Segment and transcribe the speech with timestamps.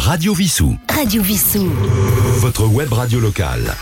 [0.00, 0.76] Radio Vissou.
[0.88, 1.68] Radio Vissou.
[2.38, 3.74] Votre web radio locale.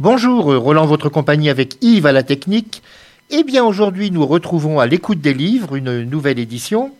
[0.00, 2.82] Bonjour, Roland, votre compagnie avec Yves à la technique.
[3.30, 6.90] Eh bien, aujourd'hui, nous retrouvons à l'écoute des livres une nouvelle édition.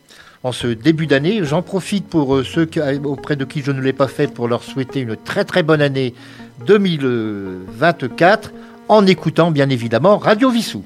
[0.45, 2.71] En ce début d'année, j'en profite pour euh, ceux
[3.03, 5.83] auprès de qui je ne l'ai pas fait pour leur souhaiter une très très bonne
[5.83, 6.15] année
[6.67, 8.53] 2024
[8.87, 10.85] en écoutant bien évidemment Radio Vissou.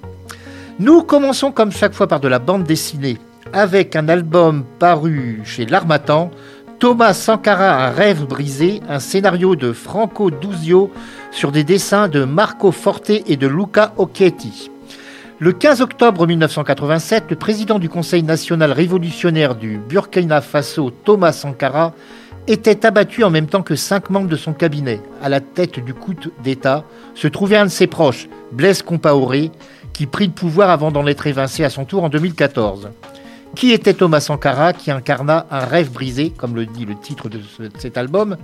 [0.78, 3.18] Nous commençons comme chaque fois par de la bande dessinée
[3.52, 6.30] avec un album paru chez L'Armatan,
[6.78, 10.92] Thomas Sankara, Un rêve brisé, un scénario de Franco Duzio
[11.32, 14.70] sur des dessins de Marco Forte et de Luca Occhetti.
[15.40, 21.94] Le 15 octobre 1987, le président du Conseil national révolutionnaire du Burkina Faso, Thomas Sankara,
[22.46, 25.00] était abattu en même temps que cinq membres de son cabinet.
[25.20, 26.14] À la tête du coup
[26.44, 26.84] d'État
[27.16, 29.50] se trouvait un de ses proches, Blaise Compaoré,
[29.92, 32.90] qui prit le pouvoir avant d'en être évincé à son tour en 2014.
[33.54, 37.40] Qui était Thomas Sankara, qui incarna un rêve brisé, comme le dit le titre de,
[37.78, 38.36] cet album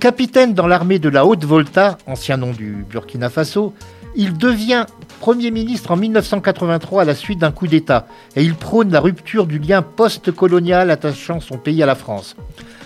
[0.00, 3.74] Capitaine dans l'armée de la Haute-Volta, ancien nom du Burkina Faso,
[4.16, 4.86] il devient
[5.20, 9.46] Premier ministre en 1983 à la suite d'un coup d'État et il prône la rupture
[9.46, 12.36] du lien post-colonial attachant son pays à la France.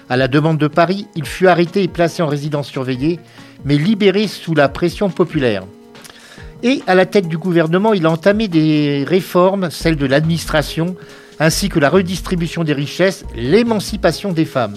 [0.08, 3.20] À la demande de Paris, il fut arrêté et placé en résidence surveillée,
[3.64, 5.64] mais libéré sous la pression populaire.
[6.62, 10.96] Et à la tête du gouvernement, il a entamé des réformes, celles de l'administration,
[11.40, 14.74] ainsi que la redistribution des richesses, l'émancipation des femmes.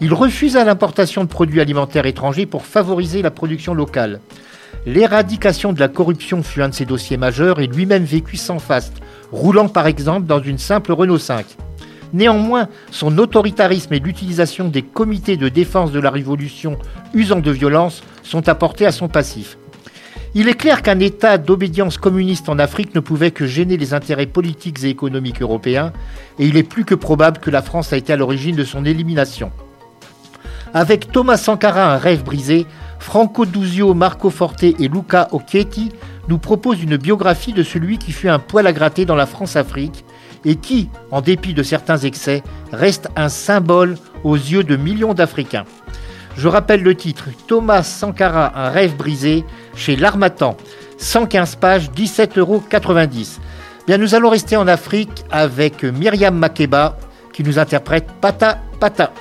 [0.00, 4.20] Il refusa l'importation de produits alimentaires étrangers pour favoriser la production locale.
[4.86, 8.94] L'éradication de la corruption fut un de ses dossiers majeurs et lui-même vécut sans faste,
[9.32, 11.44] roulant par exemple dans une simple Renault 5.
[12.12, 16.78] Néanmoins, son autoritarisme et l'utilisation des comités de défense de la Révolution
[17.12, 19.58] usant de violence sont apportés à son passif.
[20.34, 24.26] Il est clair qu'un État d'obédience communiste en Afrique ne pouvait que gêner les intérêts
[24.26, 25.92] politiques et économiques européens,
[26.38, 28.84] et il est plus que probable que la France a été à l'origine de son
[28.84, 29.50] élimination.
[30.74, 32.66] Avec Thomas Sankara, un rêve brisé,
[32.98, 35.92] Franco Duzio, Marco Forte et Luca Occhetti
[36.28, 40.04] nous proposent une biographie de celui qui fut un poil à gratter dans la France-Afrique
[40.44, 45.64] et qui, en dépit de certains excès, reste un symbole aux yeux de millions d'Africains.
[46.36, 49.44] Je rappelle le titre Thomas Sankara, un rêve brisé,
[49.74, 50.56] chez L'Armatan.
[50.98, 52.62] 115 pages, 17,90 euros.
[53.86, 56.96] Bien, nous allons rester en Afrique avec Myriam Makeba
[57.32, 59.12] qui nous interprète Pata Pata.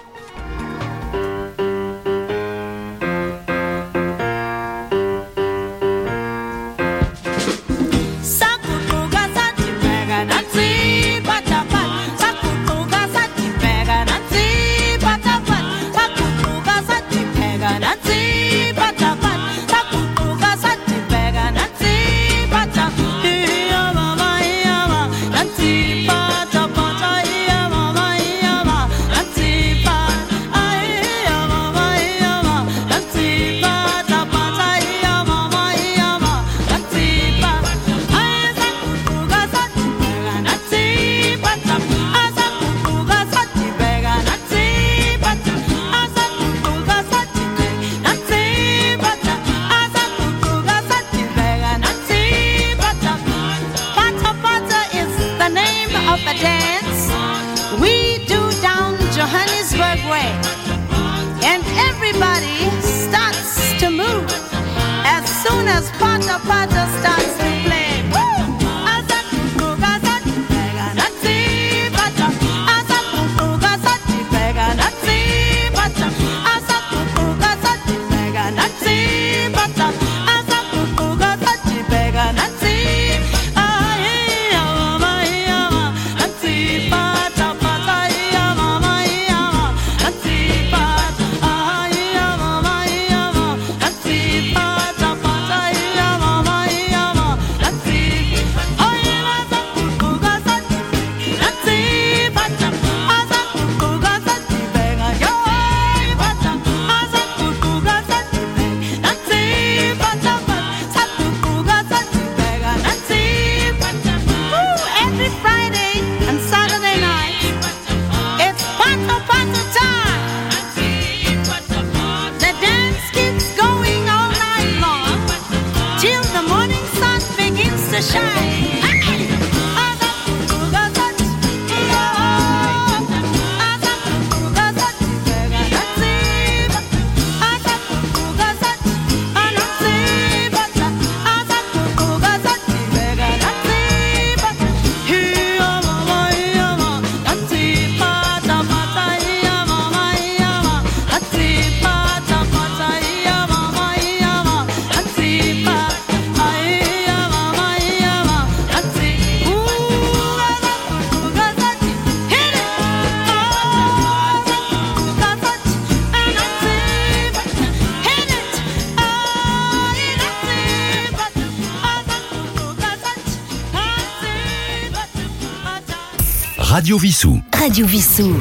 [177.78, 178.34] Radio Vissou.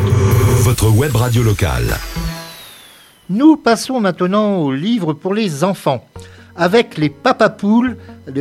[0.62, 1.98] Votre web radio locale.
[3.28, 6.08] Nous passons maintenant au livre pour les enfants.
[6.56, 7.98] Avec les papapoules,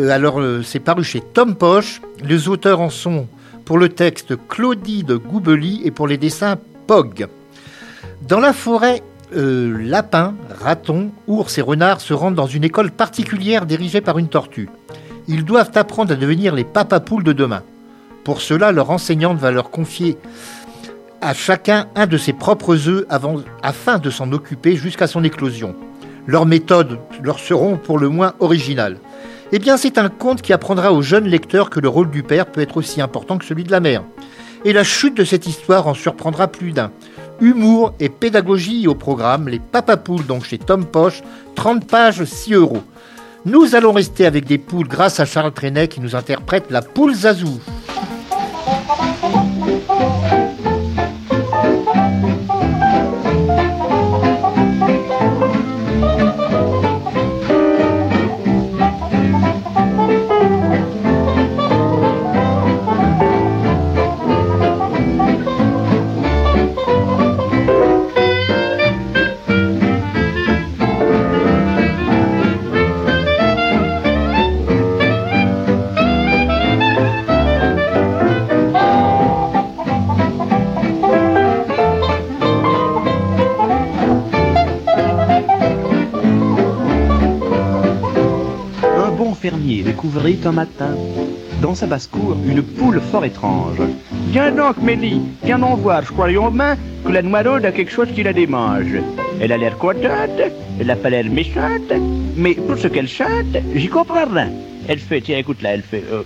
[0.10, 2.02] alors euh, c'est paru chez Tom Poche.
[2.24, 3.28] Les auteurs en sont
[3.66, 6.56] pour le texte Claudie de Goubely et pour les dessins
[6.88, 7.28] Pog.
[8.22, 9.04] Dans la forêt,
[9.36, 14.30] euh, lapins, ratons, ours et renards se rendent dans une école particulière dirigée par une
[14.30, 14.70] tortue.
[15.28, 17.64] Ils doivent apprendre à devenir les papapoules de demain.
[18.24, 20.18] Pour cela, leur enseignante va leur confier
[21.22, 23.06] à chacun un de ses propres œufs
[23.64, 25.76] afin de s'en occuper jusqu'à son éclosion.
[26.28, 28.98] Leurs méthodes leur seront pour le moins originales.
[29.52, 32.48] Eh bien, c'est un conte qui apprendra aux jeunes lecteurs que le rôle du père
[32.48, 34.04] peut être aussi important que celui de la mère.
[34.66, 36.92] Et la chute de cette histoire en surprendra plus d'un.
[37.40, 41.22] Humour et pédagogie au programme, les papapoules donc chez Tom Poche,
[41.56, 42.84] 30 pages, 6 euros.
[43.46, 47.14] Nous allons rester avec des poules grâce à Charles Trenet qui nous interprète la poule
[47.14, 47.60] Zazou.
[89.46, 90.96] Fermier découvrit un matin
[91.62, 93.80] dans sa basse-cour une poule fort étrange.
[94.32, 96.76] Viens donc, Mélie, viens donc voir, je crois en main
[97.06, 98.96] que la noiraude a quelque chose qui la démange.
[99.40, 100.42] Elle a l'air contente,
[100.80, 101.94] elle n'a pas l'air méchante,
[102.36, 104.50] mais pour ce qu'elle chante, j'y comprends rien.
[104.88, 106.04] Elle fait, tiens, écoute là, elle fait...
[106.12, 106.24] euh,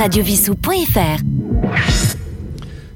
[0.00, 1.20] www.radiovissou.fr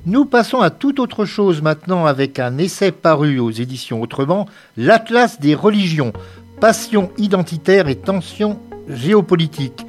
[0.07, 4.47] Nous passons à toute autre chose maintenant avec un essai paru aux éditions Autrement,
[4.79, 6.15] l'Atlas des religions,
[6.61, 8.59] passion identitaire et tension
[8.89, 9.85] géopolitique.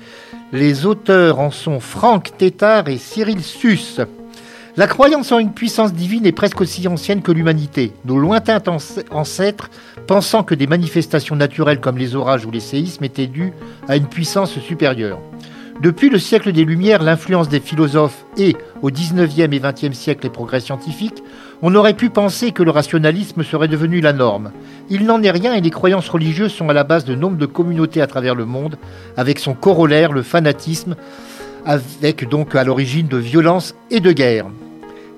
[0.51, 4.01] Les auteurs en sont Franck Tétard et Cyril Sus.
[4.75, 7.93] La croyance en une puissance divine est presque aussi ancienne que l'humanité.
[8.03, 9.69] Nos lointains anc- ancêtres,
[10.05, 13.53] pensant que des manifestations naturelles comme les orages ou les séismes étaient dues
[13.87, 15.19] à une puissance supérieure.
[15.81, 20.29] Depuis le siècle des Lumières, l'influence des philosophes et, au 19e et 20e siècle, les
[20.29, 21.21] progrès scientifiques,
[21.61, 24.51] on aurait pu penser que le rationalisme serait devenu la norme.
[24.89, 27.45] Il n'en est rien et les croyances religieuses sont à la base de nombre de
[27.45, 28.77] communautés à travers le monde,
[29.17, 30.95] avec son corollaire, le fanatisme,
[31.65, 34.47] avec donc à l'origine de violences et de guerres.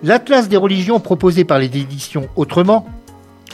[0.03, 2.87] L'Atlas des religions proposé par les éditions Autrement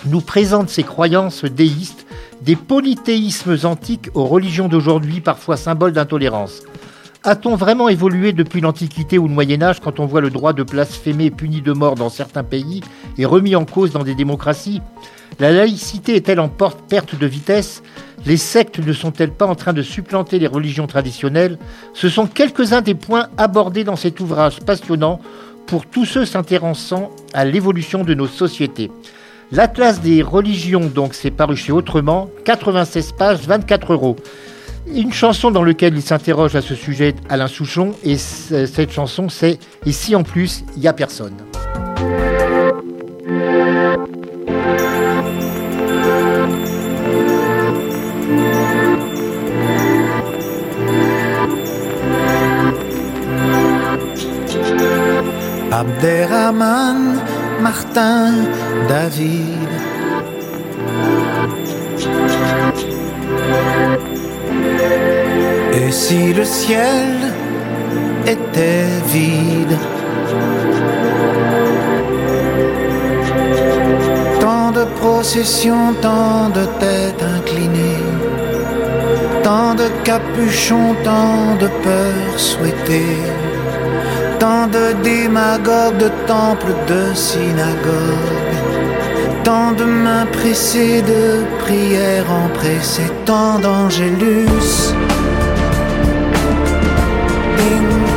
[0.05, 2.05] nous présente ces croyances déistes,
[2.41, 6.63] des polythéismes antiques aux religions d'aujourd'hui, parfois symboles d'intolérance.
[7.25, 10.61] A-t-on vraiment évolué depuis l'Antiquité ou le Moyen Âge quand on voit le droit de
[10.61, 12.81] blasphémer puni de mort dans certains pays
[13.17, 14.81] et remis en cause dans des démocraties?
[15.39, 17.81] La laïcité est-elle en perte de vitesse?
[18.25, 21.57] Les sectes ne sont-elles pas en train de supplanter les religions traditionnelles?
[21.93, 25.21] Ce sont quelques-uns des points abordés dans cet ouvrage passionnant
[25.65, 28.91] pour tous ceux s'intéressant à l'évolution de nos sociétés.
[29.53, 34.17] L'Atlas des religions, donc, c'est paru chez Autrement, 96 pages, 24 euros.
[34.95, 39.57] Une chanson dans laquelle il s'interroge à ce sujet, Alain Souchon, et cette chanson, c'est
[39.87, 41.33] Et si en plus, il n'y a personne
[55.71, 57.19] Abderrahman,
[57.61, 58.45] Martin,
[58.87, 59.57] David.
[65.73, 67.13] Et si le ciel
[68.25, 69.77] était vide?
[74.39, 78.09] Tant de processions, tant de têtes inclinées,
[79.43, 83.23] tant de capuchons, tant de peurs souhaitées
[84.43, 88.42] tant de démagogues, de temples, de synagogues,
[89.43, 94.93] tant de mains pressées, de prières empressées, tant d'angélus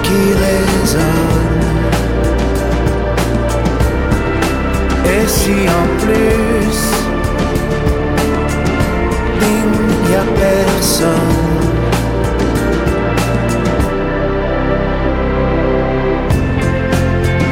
[0.06, 1.46] qui résonnent.
[5.14, 6.78] Et si en plus,
[9.54, 9.68] il
[10.08, 11.46] n'y a personne.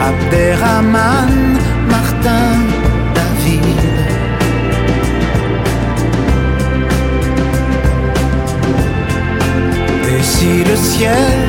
[0.08, 1.32] Abderrahman,
[1.88, 2.53] Martin,
[10.44, 11.48] si le ciel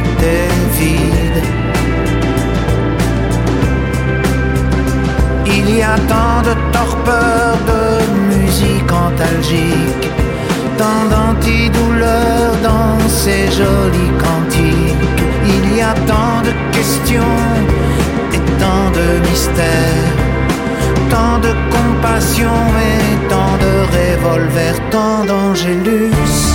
[0.00, 1.42] était vide
[5.56, 7.84] Il y a tant de torpeur, de
[8.32, 10.08] musique antalgique,
[10.80, 15.22] tant d'antidouleurs dans ces jolis cantiques.
[15.56, 17.42] Il y a tant de questions
[18.36, 20.14] et tant de mystères,
[21.14, 26.48] tant de compassion et tant de revolvers, tant d'angélus.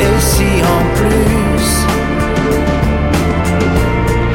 [0.00, 1.66] Et si en plus,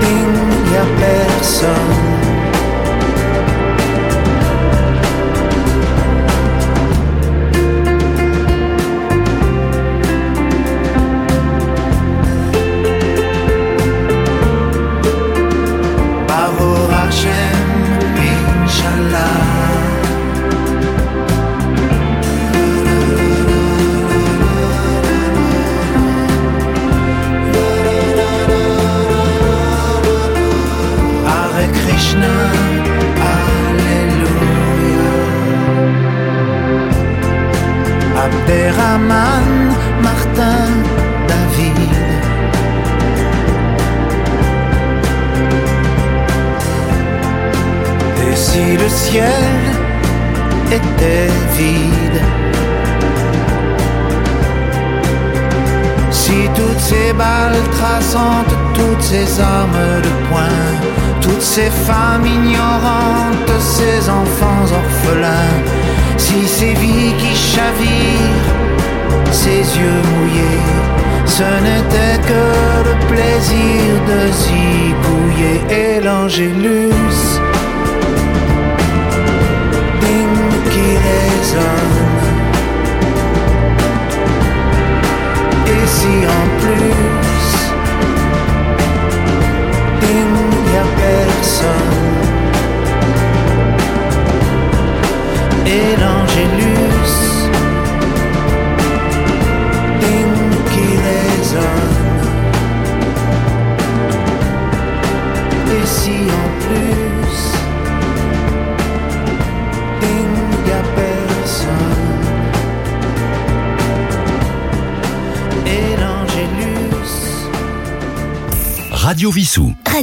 [0.01, 2.16] il n'y a personne.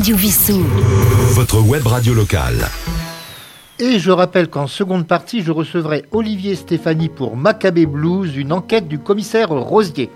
[0.04, 0.62] Radio Vissou.
[1.30, 2.68] Votre web radio locale.
[3.78, 8.86] Et je rappelle qu'en seconde partie, je recevrai Olivier Stéphanie pour Maccabée Blues, une enquête
[8.86, 10.10] du commissaire Rosier.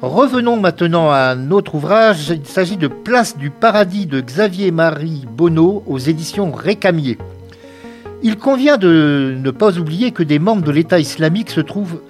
[0.00, 2.28] Revenons maintenant à notre ouvrage.
[2.28, 7.18] Il s'agit de Place du Paradis de Xavier-Marie Bonneau aux éditions Récamier.
[8.22, 12.02] Il convient de ne pas oublier que des membres de l'État islamique se trouvent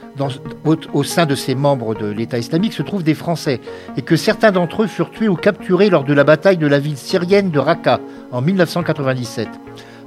[0.64, 3.60] au, au, sein de ces membres de l'État islamique se trouvent des Français
[3.96, 6.80] et que certains d'entre eux furent tués ou capturés lors de la bataille de la
[6.80, 8.00] ville syrienne de Raqqa
[8.32, 9.48] en 1997.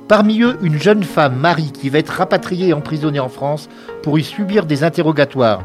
[0.09, 3.69] Parmi eux, une jeune femme, Marie, qui va être rapatriée et emprisonnée en France
[4.01, 5.63] pour y subir des interrogatoires.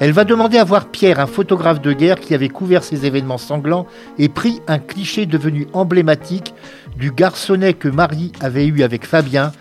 [0.00, 3.38] Elle va demander à voir Pierre, un photographe de guerre qui avait couvert ces événements
[3.38, 6.54] sanglants et pris un cliché devenu emblématique
[6.98, 9.52] du garçonnet que Marie avait eu avec Fabien,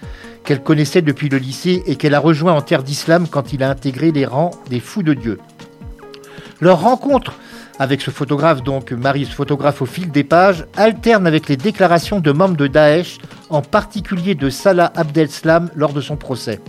[0.44, 3.70] qu'elle connaissait depuis le lycée et qu'elle a rejoint en terre d'islam quand il a
[3.70, 5.39] intégré les rangs des fous de Dieu.
[6.60, 7.34] Leur rencontre
[7.79, 12.20] avec ce photographe, donc Marie, ce photographe au fil des pages, alterne avec les déclarations
[12.20, 13.20] de membres de Daesh,
[13.51, 16.60] en particulier de Salah Abdeslam lors de son procès.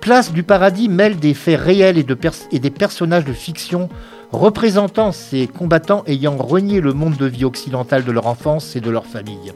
[0.00, 2.06] Place du Paradis mêle des faits réels et,
[2.52, 3.88] et, des personnages de fiction
[4.32, 8.90] représentant ces combattants ayant renié le monde de vie occidental de leur enfance et de
[8.90, 9.52] leur famille.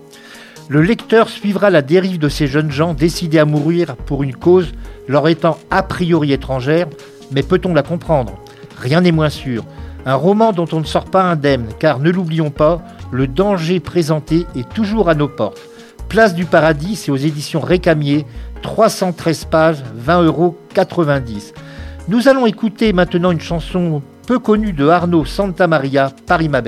[0.70, 4.72] Le lecteur suivra la dérive de ces jeunes gens décidés à mourir pour une cause
[5.06, 6.88] leur étant a priori étrangère,
[7.32, 8.38] mais peut-on la comprendre?
[8.78, 9.64] Rien n'est moins sûr.
[10.04, 14.44] Un roman dont on ne sort pas indemne, car ne l'oublions pas, le danger présenté
[14.54, 15.58] est toujours à nos portes.
[16.10, 18.26] Place du Paradis, c'est aux éditions Récamier,
[18.60, 20.56] 313 pages, 20,90 euros.
[22.08, 26.60] Nous allons écouter maintenant une chanson peu connue de Arnaud Santamaria, Paris ma.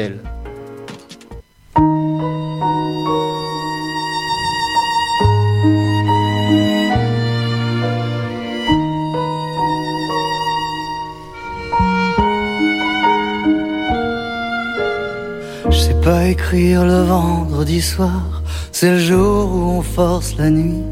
[16.02, 18.42] Pas écrire le vendredi soir,
[18.72, 20.84] c'est le jour où on force la nuit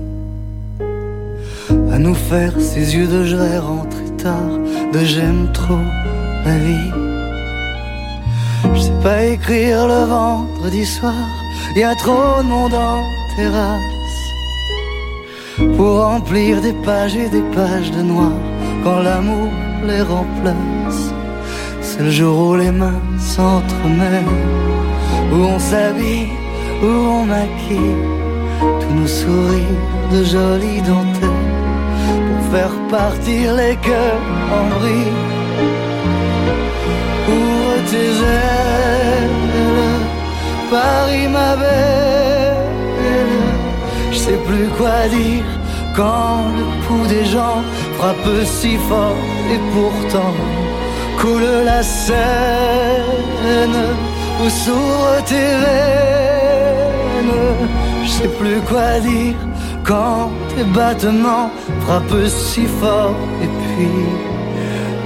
[1.93, 4.53] à nous faire ces yeux de je vais rentrer tard,
[4.93, 5.85] de j'aime trop
[6.45, 6.93] la vie.
[8.75, 11.15] Je sais pas écrire le vendredi soir,
[11.77, 13.03] y a trop de monde en
[13.37, 13.99] terrasse
[15.77, 18.33] pour remplir des pages et des pages de noir
[18.85, 19.49] quand l'amour
[19.87, 21.13] les remplace.
[21.81, 24.68] C'est le jour où les mains s'entremêlent,
[25.33, 26.31] où on s'habille,
[26.83, 27.99] où on maquille
[28.81, 31.49] tous nos sourires de jolies dentelles
[32.51, 34.23] faire partir les cœurs
[34.59, 35.15] en vrille.
[37.29, 39.39] Ouvre tes ailes,
[40.71, 42.57] Paris ma belle.
[44.13, 45.45] Je sais plus quoi dire
[45.97, 47.63] quand le pouls des gens
[47.99, 49.23] frappe si fort
[49.55, 50.35] et pourtant
[51.21, 52.19] coule la Seine
[54.41, 56.29] où s'ouvrent tes veines.
[58.05, 59.37] Je sais plus quoi dire
[59.85, 63.89] quand tes battements frappent si fort et puis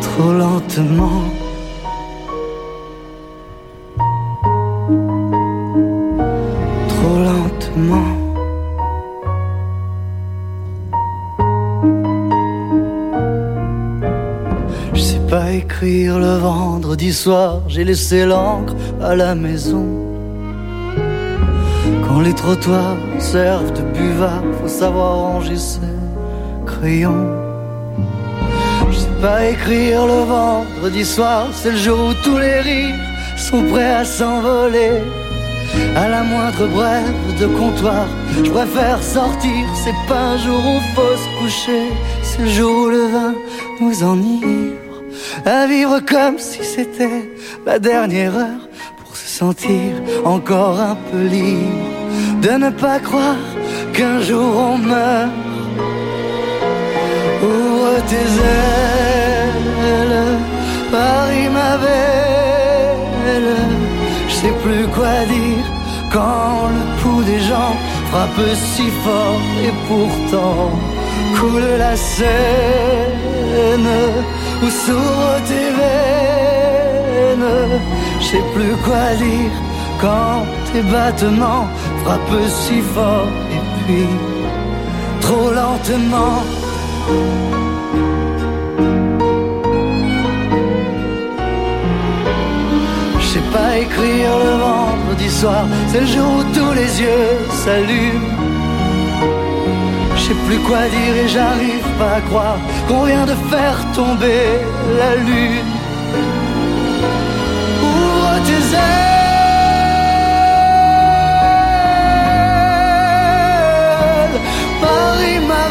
[0.00, 1.22] trop lentement.
[6.88, 8.12] Trop lentement.
[14.94, 16.34] Je sais pas écrire le
[16.92, 19.86] vendredi soir, j'ai laissé l'encre à la maison.
[22.06, 25.96] Quand les trottoirs servent de buvard, faut savoir ranger ses
[26.66, 27.30] crayons.
[28.90, 33.00] Je sais pas écrire le vendredi soir, c'est le jour où tous les rires
[33.38, 35.00] sont prêts à s'envoler.
[35.96, 38.06] À la moindre brève de comptoir,
[38.44, 41.84] je préfère sortir, c'est pas un jour où faut se coucher,
[42.22, 43.34] c'est le jour où le vin
[43.80, 44.81] nous enivre.
[45.44, 47.30] À vivre comme si c'était
[47.66, 48.68] la dernière heure
[48.98, 49.92] pour se sentir
[50.24, 51.92] encore un peu libre
[52.42, 53.46] de ne pas croire
[53.92, 55.30] qu'un jour on meurt.
[57.42, 60.38] Ouvre tes ailes,
[60.90, 63.56] Paris ma belle.
[64.28, 65.66] Je sais plus quoi dire
[66.12, 67.74] quand le pouls des gens
[68.10, 70.70] frappe si fort et pourtant
[71.36, 72.32] coule la Seine
[74.62, 77.52] où s'ouvrent tes veines.
[78.20, 79.52] Je sais plus quoi dire
[80.00, 80.38] quand
[80.72, 81.66] tes battements
[82.02, 84.08] frappent si fort et puis
[85.20, 86.38] trop lentement.
[93.20, 98.41] Je sais pas écrire le vendredi soir, c'est le jour où tous les yeux s'allument.
[100.32, 104.44] Sais plus quoi dire et j'arrive pas à croire qu'on vient de faire tomber
[104.98, 105.70] la lune.
[107.82, 109.12] Ouvre tes ailes,
[114.80, 115.64] Paris ma.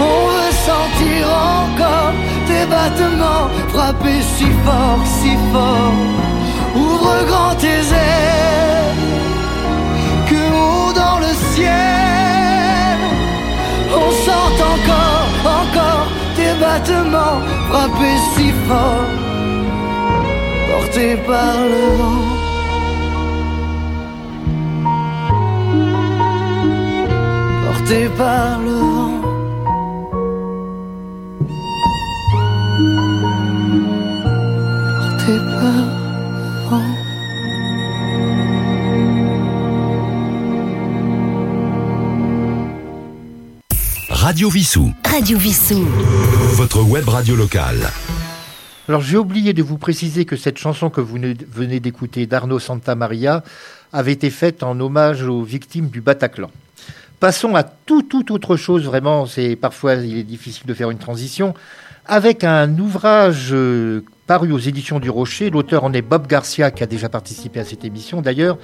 [0.00, 1.22] On veut sentir
[1.60, 2.16] encore
[2.48, 5.94] tes battements frapper si fort, si fort.
[6.74, 8.27] Ouvre grand tes ailes.
[16.78, 19.10] Battements frappés si fort,
[20.68, 22.24] portés par le vent.
[27.64, 29.20] Portés par le vent.
[34.98, 35.84] Portés par
[36.70, 37.07] le vent.
[44.28, 44.92] Radio Vissou.
[45.10, 45.86] Radio Vissou.
[46.52, 47.88] Votre web radio locale.
[48.86, 52.58] Alors j'ai oublié de vous préciser que cette chanson que vous ne- venez d'écouter d'Arnaud
[52.58, 53.42] Santamaria
[53.90, 56.50] avait été faite en hommage aux victimes du Bataclan.
[57.20, 60.98] Passons à tout, tout autre chose, vraiment, c'est parfois il est difficile de faire une
[60.98, 61.54] transition.
[62.04, 66.82] Avec un ouvrage euh, paru aux éditions du Rocher, l'auteur en est Bob Garcia, qui
[66.82, 68.58] a déjà participé à cette émission d'ailleurs,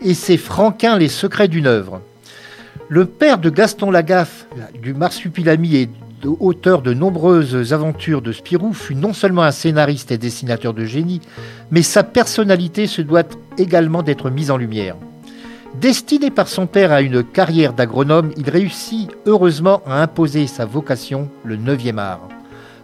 [0.00, 2.00] et c'est Franquin, les secrets d'une œuvre.
[2.92, 4.48] Le père de Gaston Lagaffe,
[4.82, 5.90] du Marsupilami et
[6.40, 11.20] auteur de nombreuses aventures de Spirou, fut non seulement un scénariste et dessinateur de génie,
[11.70, 13.22] mais sa personnalité se doit
[13.58, 14.96] également d'être mise en lumière.
[15.80, 21.30] Destiné par son père à une carrière d'agronome, il réussit heureusement à imposer sa vocation,
[21.44, 22.28] le 9e art.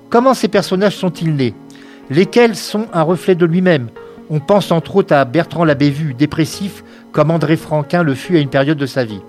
[0.09, 1.55] Comment ces personnages sont-ils nés?
[2.11, 3.88] Lesquels sont un reflet de lui-même?
[4.31, 8.51] On pense entre autres à Bertrand Labévu, dépressif comme André Franquin le fut à une
[8.51, 9.21] période de sa vie.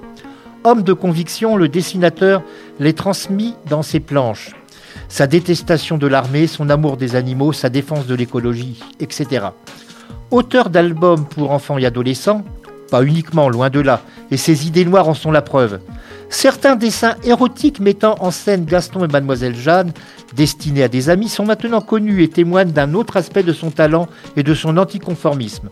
[0.67, 2.43] Homme de conviction, le dessinateur
[2.81, 4.53] les transmis dans ses planches.
[5.07, 9.45] Sa détestation de l'armée, son amour des animaux, sa défense de l'écologie, etc.
[10.29, 12.43] Auteur d'albums pour enfants et adolescents,
[12.91, 15.79] pas uniquement, loin de là, et ses idées noires en sont la preuve.
[16.27, 19.93] Certains dessins érotiques mettant en scène Gaston et Mademoiselle Jeanne,
[20.35, 24.09] destinés à des amis, sont maintenant connus et témoignent d'un autre aspect de son talent
[24.35, 25.69] et de son anticonformisme.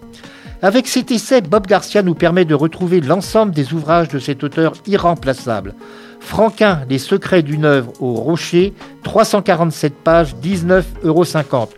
[0.62, 4.74] Avec cet essai, Bob Garcia nous permet de retrouver l'ensemble des ouvrages de cet auteur
[4.88, 5.76] irremplaçable.
[6.20, 11.70] Franquin, Les secrets d'une œuvre au Rocher, 347 pages, 19,50 euros.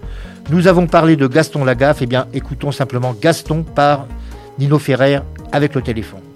[0.50, 4.08] Nous avons parlé de Gaston Lagaffe, eh écoutons simplement Gaston par
[4.60, 5.20] Nino Ferrer
[5.52, 6.27] avec le téléphone.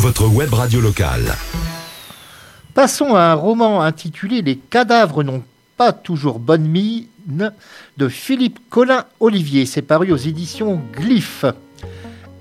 [0.00, 1.36] Votre web radio locale.
[2.74, 5.44] Passons à un roman intitulé Les cadavres n'ont
[5.76, 7.52] pas toujours bonne mine
[7.96, 9.66] de Philippe Colin Olivier.
[9.66, 11.44] C'est paru aux éditions Glyph.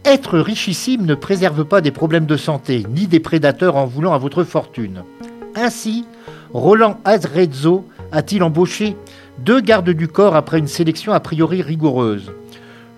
[0.03, 4.17] Être richissime ne préserve pas des problèmes de santé, ni des prédateurs en voulant à
[4.17, 5.03] votre fortune.
[5.53, 6.05] Ainsi,
[6.53, 8.97] Roland Azrezzo a-t-il embauché
[9.37, 12.31] deux gardes du corps après une sélection a priori rigoureuse.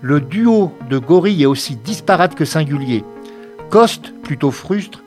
[0.00, 3.04] Le duo de gorilles est aussi disparate que singulier.
[3.70, 5.04] Coste, plutôt frustre,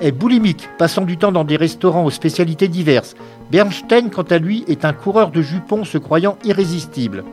[0.00, 3.14] est boulimique, passant du temps dans des restaurants aux spécialités diverses.
[3.50, 7.24] Bernstein, quant à lui, est un coureur de jupons se croyant irrésistible.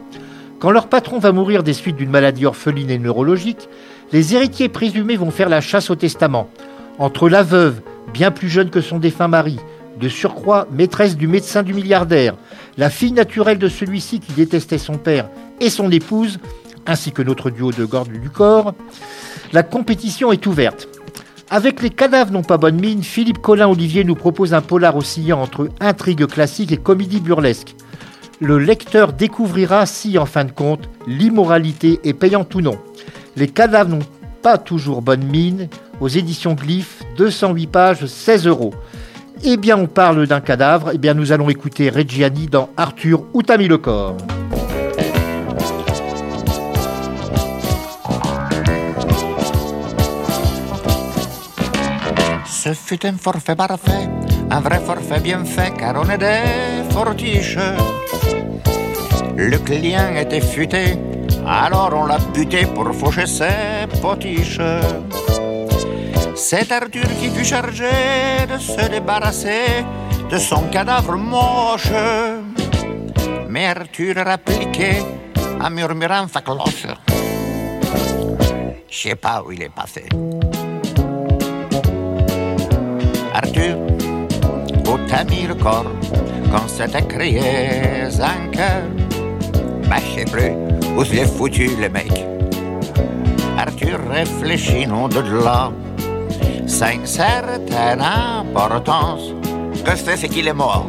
[0.60, 3.70] Quand leur patron va mourir des suites d'une maladie orpheline et neurologique,
[4.12, 6.50] les héritiers présumés vont faire la chasse au testament.
[7.00, 7.80] Entre la veuve,
[8.14, 9.60] bien plus jeune que son défunt mari,
[10.02, 12.36] de surcroît maîtresse du médecin du milliardaire,
[12.78, 15.30] la fille naturelle de celui-ci qui détestait son père
[15.62, 16.40] et son épouse,
[16.86, 18.74] ainsi que notre duo de garde du corps,
[19.54, 20.88] la compétition est ouverte.
[21.50, 25.42] Avec Les cadavres n'ont pas bonne mine, Philippe Colin Olivier nous propose un polar oscillant
[25.42, 27.76] entre intrigue classique et comédie burlesque.
[28.40, 32.78] Le lecteur découvrira si, en fin de compte, l'immoralité est payante ou non.
[33.36, 34.00] Les cadavres n'ont
[34.42, 35.70] pas toujours bonne mine.
[36.02, 38.74] Aux éditions Glyph, 208 pages, 16 euros.
[39.44, 40.92] Eh bien, on parle d'un cadavre.
[40.94, 44.18] Eh bien, nous allons écouter Reggiani dans Arthur où t'as mis le corps.
[52.64, 54.08] Ce fut un forfait parfait,
[54.50, 57.58] un vrai forfait bien fait, car on est des fortiches.
[59.36, 60.98] Le client était futé,
[61.46, 64.62] alors on l'a buté pour faucher ses potiches.
[66.36, 67.90] C'est Arthur qui fut chargé
[68.50, 69.84] de se débarrasser
[70.32, 71.92] de son cadavre moche.
[73.50, 75.04] Mais Arthur appliqué
[75.62, 76.88] en murmurant sa cloche.
[78.90, 80.06] Je sais pas où il est passé.
[83.34, 83.78] Arthur,
[84.88, 85.92] où t'as mis le corps
[86.52, 87.42] quand c'était crié
[88.22, 88.84] un cœur
[89.90, 90.52] Bah, je sais plus
[90.96, 92.12] où l'ai foutu le mec.
[93.58, 95.72] Arthur réfléchit non de là.
[96.68, 99.34] C'est une certaine importance.
[99.74, 100.88] Ce que je sais, c'est qu'il est mort.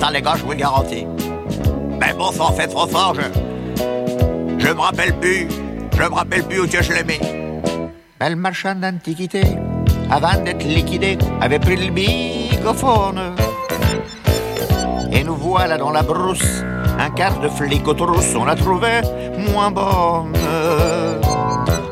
[0.00, 1.06] Ça, les gars, je vous le garantis.
[2.00, 3.22] Mais bon, ça fait trop fort, je.
[4.58, 5.48] Je me rappelle plus.
[5.96, 7.20] Je me rappelle plus où que je l'ai mis.
[8.20, 9.42] Mais le marchand d'antiquité,
[10.14, 13.34] avant d'être liquidé, avait pris le bigophone.
[15.12, 16.62] Et nous voilà dans la brousse,
[17.00, 19.00] un quart de flic on l'a trouvé
[19.50, 20.36] moins bonne.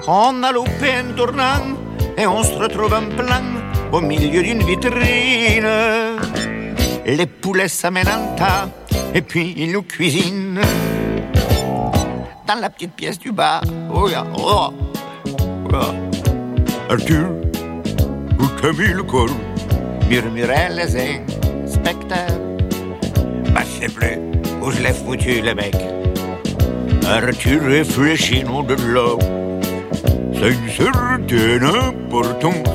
[0.06, 1.66] On a loupé un tournant
[2.16, 3.42] et on se retrouve en plein
[3.90, 5.72] au milieu d'une vitrine.
[7.04, 8.68] Les poulets s'amènent en tas
[9.14, 10.60] et puis ils nous cuisinent.
[12.46, 14.08] Dans la petite pièce du bas, oh,
[14.38, 14.72] oh,
[15.72, 15.92] oh.
[16.90, 17.30] Arthur,
[19.06, 19.26] corps
[20.08, 20.96] murmuraient les
[21.64, 22.38] inspecteurs.
[23.54, 24.18] Bah, je sais plus
[24.60, 25.74] où je l'ai foutu, le mec?
[27.06, 29.16] Arthur réfléchit, non de là.
[30.34, 32.68] C'est une certaine importance.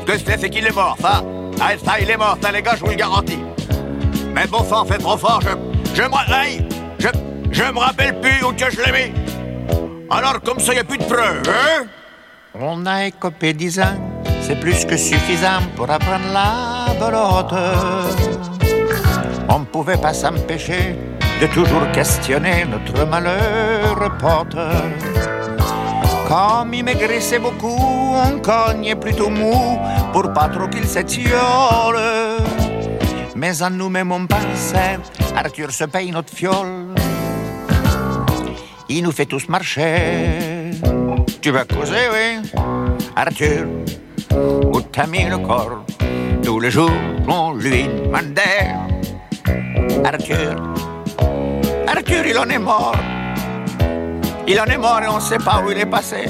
[0.00, 1.22] Ce que je sais, c'est qu'il est mort, ça.
[1.60, 3.38] Ah, ça, il est mort, ça, les gars, je vous le garantis.
[4.34, 5.48] Mais bon sang fait trop fort, je,
[5.94, 6.08] je me
[6.98, 7.08] je,
[7.50, 9.12] je me rappelle plus où que je l'ai mis.
[10.10, 11.86] Alors, comme ça, il n'y a plus de preuves, hein?
[12.60, 13.98] On a écopé dix ans,
[14.48, 17.54] c'est plus que suffisant pour apprendre la belote.
[19.46, 20.96] On ne pouvait pas s'empêcher
[21.38, 24.56] de toujours questionner notre malheureux pote.
[26.26, 29.78] Comme il maigrissait beaucoup, on cognait plutôt mou
[30.14, 31.98] pour pas trop qu'il s'étiole.
[33.36, 34.98] Mais en nous-mêmes on pensait,
[35.36, 36.94] Arthur se paye notre fiole.
[38.88, 40.70] Il nous fait tous marcher.
[41.42, 42.50] Tu vas causer, oui
[43.14, 43.66] Arthur,
[44.72, 45.84] où t'as mis le corps
[46.42, 46.90] Tous les jours
[47.28, 48.74] on lui demandait.
[50.04, 50.56] Arthur,
[51.86, 52.96] Arthur il en est mort.
[54.46, 56.24] Il en est mort et on sait pas où il est passé.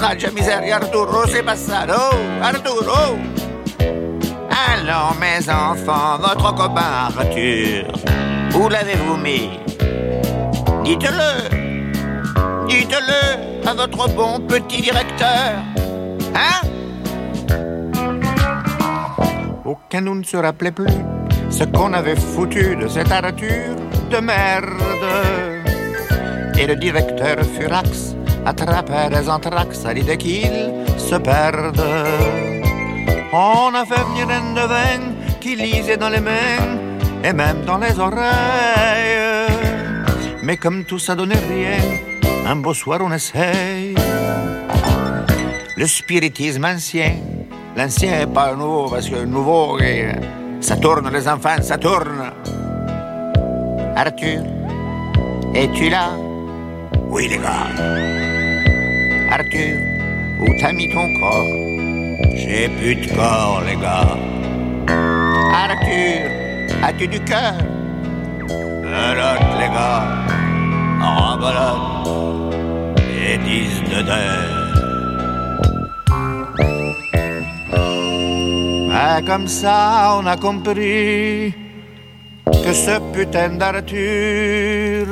[0.00, 2.16] Nadja miseria, Arturo, c'est passato.
[2.42, 3.16] Arturo.
[4.68, 7.86] Allons, mes enfants, votre copain Arthur,
[8.54, 9.50] où l'avez-vous mis?
[10.84, 12.68] Dites-le.
[12.68, 15.54] Dites-le à votre bon petit directeur.
[16.34, 16.73] Hein?
[19.86, 20.96] Aucun nous ne se rappelait plus
[21.50, 23.76] ce qu'on avait foutu de cette Arthur
[24.10, 25.12] de merde.
[26.58, 28.16] Et le directeur Furax
[28.46, 31.84] attrapait des anthrax à l'idée qu'il se perde.
[33.32, 35.02] On a fait venir un devin
[35.40, 36.78] qui lisait dans les mains
[37.22, 39.52] et même dans les oreilles.
[40.42, 41.78] Mais comme tout ça donnait rien,
[42.46, 43.94] un beau soir on essaye.
[45.76, 47.33] le spiritisme ancien.
[47.76, 49.78] L'ancien est pas nouveau, parce que le nouveau,
[50.60, 52.30] ça tourne, les enfants, ça tourne.
[53.96, 54.42] Arthur,
[55.54, 56.10] es-tu là?
[57.08, 57.66] Oui, les gars.
[59.30, 59.76] Arthur,
[60.40, 61.48] où t'as mis ton corps?
[62.36, 64.18] J'ai plus de corps, les gars.
[65.52, 66.30] Arthur,
[66.80, 67.54] as-tu du cœur?
[68.38, 70.04] Belote, les gars.
[71.02, 72.54] En belote.
[73.26, 74.63] Et dix de terre.
[79.14, 81.54] Mais comme ça, on a compris
[82.50, 85.06] que ce putain d'Arthur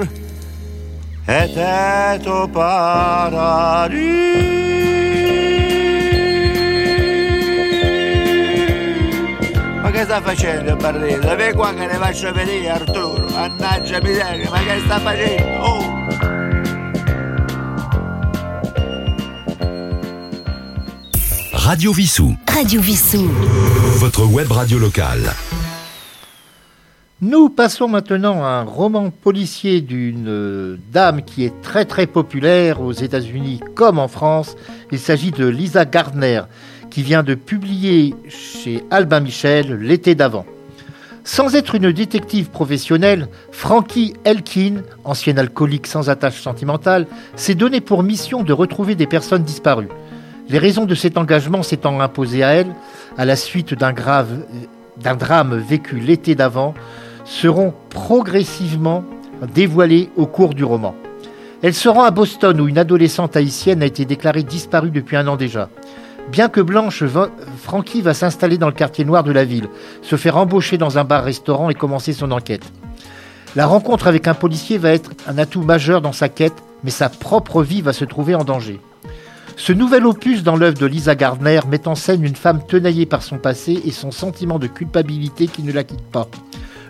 [1.28, 4.00] était au paradis.
[9.82, 11.36] Ma che sta facendo Barrino?
[11.36, 13.28] Vedi qua che ne faccio vedere Arturo.
[13.30, 15.64] Mannaggia miseria, ma che sta facendo?
[15.64, 15.80] Oh!
[21.52, 22.41] Radio Vissou.
[22.52, 23.30] Radio Vissou.
[23.96, 25.32] Votre web radio locale.
[27.22, 32.82] Nous passons maintenant à un roman policier d'une euh, dame qui est très très populaire
[32.82, 34.54] aux États-Unis comme en France.
[34.90, 36.42] Il s'agit de Lisa Gardner
[36.90, 40.44] qui vient de publier chez Albin Michel l'été d'avant.
[41.24, 48.02] Sans être une détective professionnelle, Frankie Elkin, ancienne alcoolique sans attache sentimentale, s'est donné pour
[48.02, 49.88] mission de retrouver des personnes disparues.
[50.52, 52.74] Les raisons de cet engagement s'étant imposées à elle,
[53.16, 54.44] à la suite d'un grave,
[54.98, 56.74] d'un drame vécu l'été d'avant,
[57.24, 59.02] seront progressivement
[59.54, 60.94] dévoilées au cours du roman.
[61.62, 65.26] Elle se rend à Boston où une adolescente haïtienne a été déclarée disparue depuis un
[65.26, 65.70] an déjà.
[66.30, 67.02] Bien que blanche,
[67.56, 69.68] Frankie va s'installer dans le quartier noir de la ville,
[70.02, 72.70] se faire embaucher dans un bar-restaurant et commencer son enquête.
[73.56, 77.08] La rencontre avec un policier va être un atout majeur dans sa quête, mais sa
[77.08, 78.80] propre vie va se trouver en danger.
[79.56, 83.22] Ce nouvel opus dans l'œuvre de Lisa Gardner met en scène une femme tenaillée par
[83.22, 86.28] son passé et son sentiment de culpabilité qui ne la quitte pas.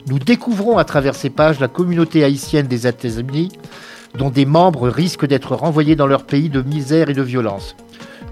[0.07, 3.51] Nous découvrons à travers ces pages la communauté haïtienne des États-Unis,
[4.17, 7.77] dont des membres risquent d'être renvoyés dans leur pays de misère et de violence.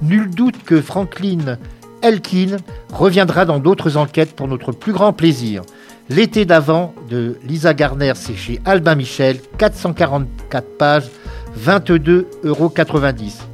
[0.03, 1.59] Nul doute que Franklin
[2.03, 2.57] Elkin
[2.93, 5.63] reviendra dans d'autres enquêtes pour notre plus grand plaisir.
[6.09, 11.11] L'été d'avant de Lisa Gardner, c'est chez Albin Michel, 444 pages,
[11.59, 12.73] 22,90 euros.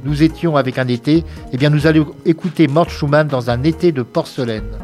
[0.03, 3.91] Nous étions avec un été, et bien nous allons écouter Mort Schumann dans un été
[3.91, 4.77] de porcelaine.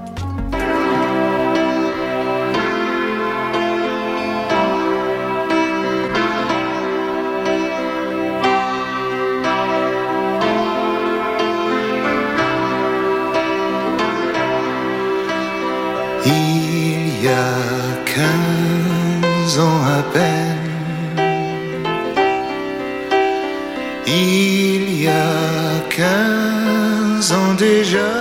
[25.96, 28.14] Quinze ans déjà,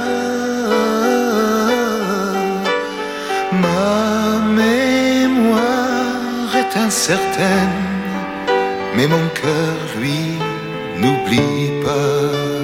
[3.64, 5.62] ma mémoire
[6.62, 7.78] est incertaine,
[8.94, 10.22] mais mon cœur, lui,
[11.00, 12.61] n'oublie pas.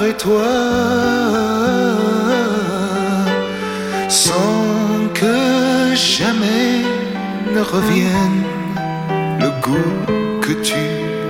[0.00, 0.48] après toi
[4.08, 6.80] sans que jamais
[7.54, 8.42] ne revienne
[9.40, 10.86] le goût que tu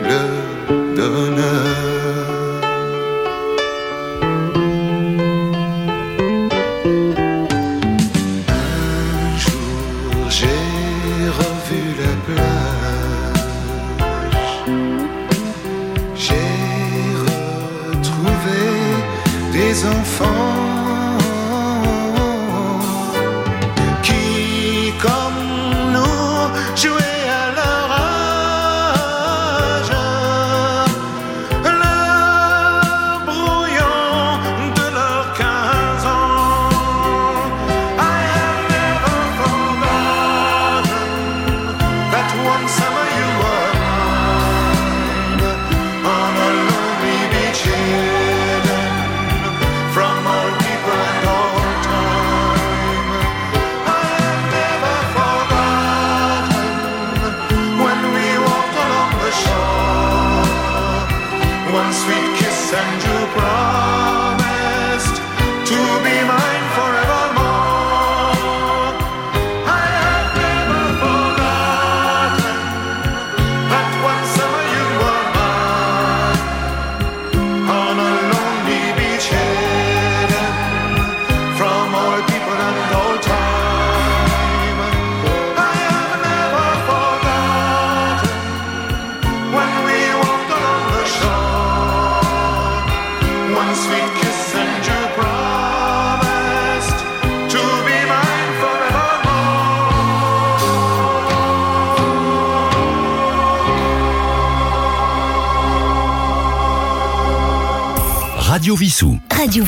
[0.08, 1.44] leur donnes.
[8.48, 12.49] Un jour, j'ai revu la place.
[20.22, 20.49] Enfants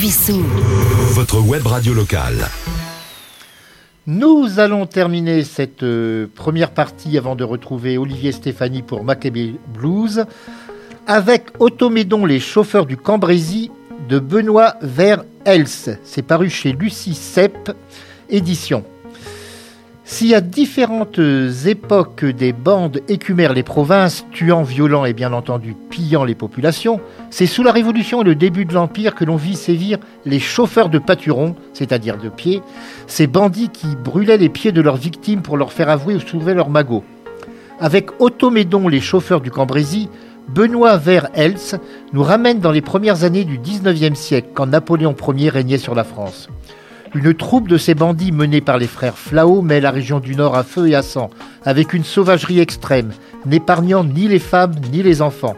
[0.04, 2.48] Votre web radio locale.
[4.08, 10.24] Nous allons terminer cette euh, première partie avant de retrouver Olivier Stéphanie pour Maccabée Blues
[11.06, 13.70] avec Automédon, les chauffeurs du Cambrésis
[14.08, 15.90] de Benoît Ver Else.
[16.02, 17.70] C'est paru chez Lucie Sepp,
[18.28, 18.84] édition.
[20.12, 21.18] Si à différentes
[21.64, 27.00] époques des bandes écumèrent les provinces, tuant, violant et bien entendu pillant les populations,
[27.30, 29.96] c'est sous la Révolution et le début de l'Empire que l'on vit sévir
[30.26, 32.60] les chauffeurs de pâturons, c'est-à-dire de pied,
[33.06, 36.52] ces bandits qui brûlaient les pieds de leurs victimes pour leur faire avouer ou soulever
[36.52, 37.04] leur magot.
[37.80, 40.10] Avec Automédon, les chauffeurs du Cambrésis,
[40.46, 41.76] Benoît Ver Else
[42.12, 46.04] nous ramène dans les premières années du 19e siècle, quand Napoléon Ier régnait sur la
[46.04, 46.50] France.
[47.14, 50.56] Une troupe de ces bandits menée par les frères Flao met la région du Nord
[50.56, 51.28] à feu et à sang,
[51.62, 53.12] avec une sauvagerie extrême,
[53.44, 55.56] n'épargnant ni les femmes ni les enfants.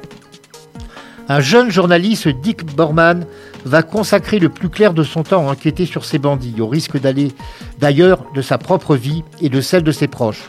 [1.28, 3.24] Un jeune journaliste, Dick Borman,
[3.64, 7.00] va consacrer le plus clair de son temps à enquêter sur ces bandits, au risque
[7.00, 7.30] d'aller
[7.78, 10.48] d'ailleurs de sa propre vie et de celle de ses proches.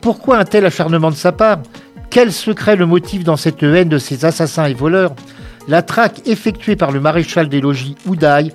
[0.00, 1.58] Pourquoi un tel acharnement de sa part?
[2.08, 5.14] Quel secret le motive dans cette haine de ces assassins et voleurs?
[5.68, 8.52] La traque effectuée par le maréchal des logis Oudaï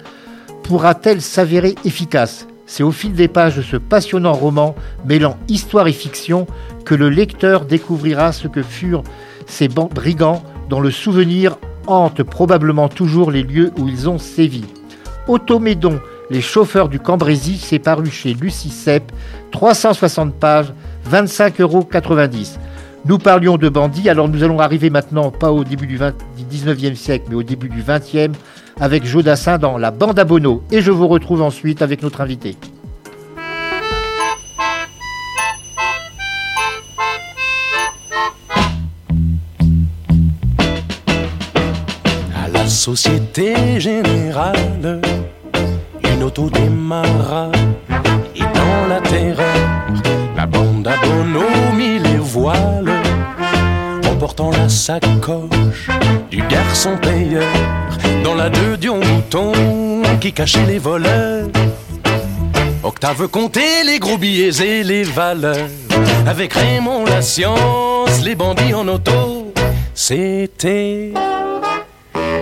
[0.68, 2.46] pourra-t-elle s'avérer efficace?
[2.66, 6.46] C'est au fil des pages de ce passionnant roman mêlant histoire et fiction
[6.84, 9.04] que le lecteur découvrira ce que furent
[9.46, 11.58] ces brigands dont le souvenir
[11.88, 14.66] hante probablement toujours les lieux où ils ont sévi.
[15.30, 19.14] Automédon, les chauffeurs du Cambrésis, c'est paru chez Lucie Sepp,
[19.52, 20.74] 360 pages,
[21.10, 21.88] 25,90 euros.
[23.06, 26.44] Nous parlions de bandits, alors nous allons arriver maintenant, pas au début du, 20 du
[26.44, 28.34] 19e siècle, mais au début du 20e,
[28.80, 30.64] avec Jodassin dans la bande à Bono.
[30.72, 32.56] Et je vous retrouve ensuite avec notre invité.
[42.36, 45.02] À la Société Générale,
[46.14, 47.52] une auto démarra
[48.36, 49.46] et dans la terreur,
[50.36, 52.77] la bande à bonhomie les voiles,
[54.28, 55.88] emportant la sacoche
[56.30, 57.48] du garçon payeur
[58.26, 59.54] dans la deux Dion Mouton
[60.20, 61.48] qui cachait les voleurs.
[62.84, 65.70] Octave comptait les gros billets et les valeurs.
[66.26, 69.54] Avec Raymond la science, les bandits en auto,
[69.94, 71.14] c'était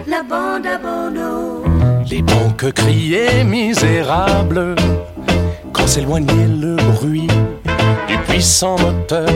[0.08, 1.66] La bande à Bono.
[2.10, 4.76] les banques criaient misérables
[5.72, 7.28] quand s'éloignait le bruit
[8.08, 9.30] du puissant moteur.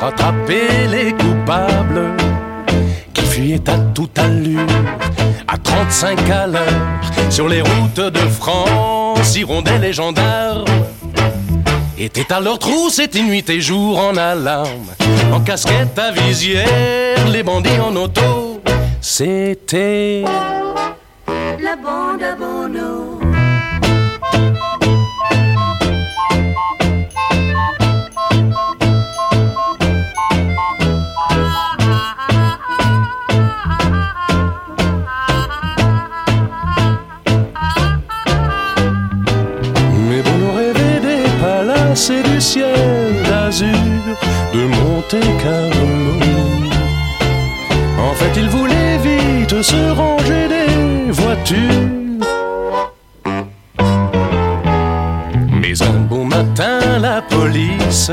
[0.00, 2.16] Rattraper les coupables
[3.12, 4.60] qui fuyaient à toute allure,
[5.46, 10.64] à 35 à l'heure, sur les routes de France, hirondelles les gendarmes
[11.98, 14.86] étaient à leur trousse, et nuit et jour en alarme,
[15.32, 18.60] en casquette à visière, les bandits en auto.
[19.00, 20.22] C'était
[21.60, 23.07] La bande à Bono.
[42.00, 43.66] C'est du ciel d'azur
[44.54, 45.88] de Monte Carlo.
[47.98, 51.58] En fait, il voulait vite se ranger des voitures.
[55.60, 58.12] Mais un beau matin, la police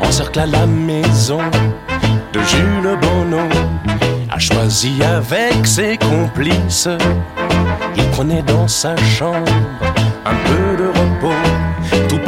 [0.00, 1.42] encercla la maison
[2.32, 3.48] de Jules Bonneau
[4.30, 6.88] A choisi avec ses complices,
[7.96, 9.52] il prenait dans sa chambre
[10.24, 10.71] un peu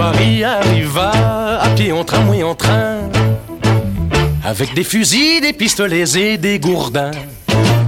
[0.04, 1.12] Paris arriva
[1.62, 3.08] à pied en tramway en train.
[4.44, 7.18] Avec des fusils, des pistolets et des gourdins.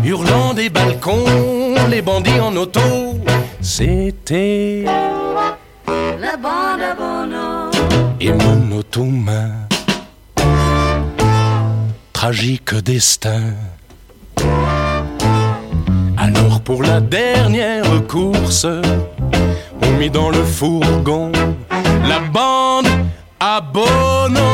[0.02, 2.80] Hurlant des balcons, les bandits en auto.
[3.60, 4.84] C'était
[6.18, 7.70] La bande à Bono.
[8.18, 9.66] et monotone.
[12.14, 13.42] Tragique destin.
[16.16, 18.66] Alors pour la dernière course,
[19.82, 21.30] on mit dans le fourgon
[22.04, 22.88] la bande
[23.40, 24.46] à Bono.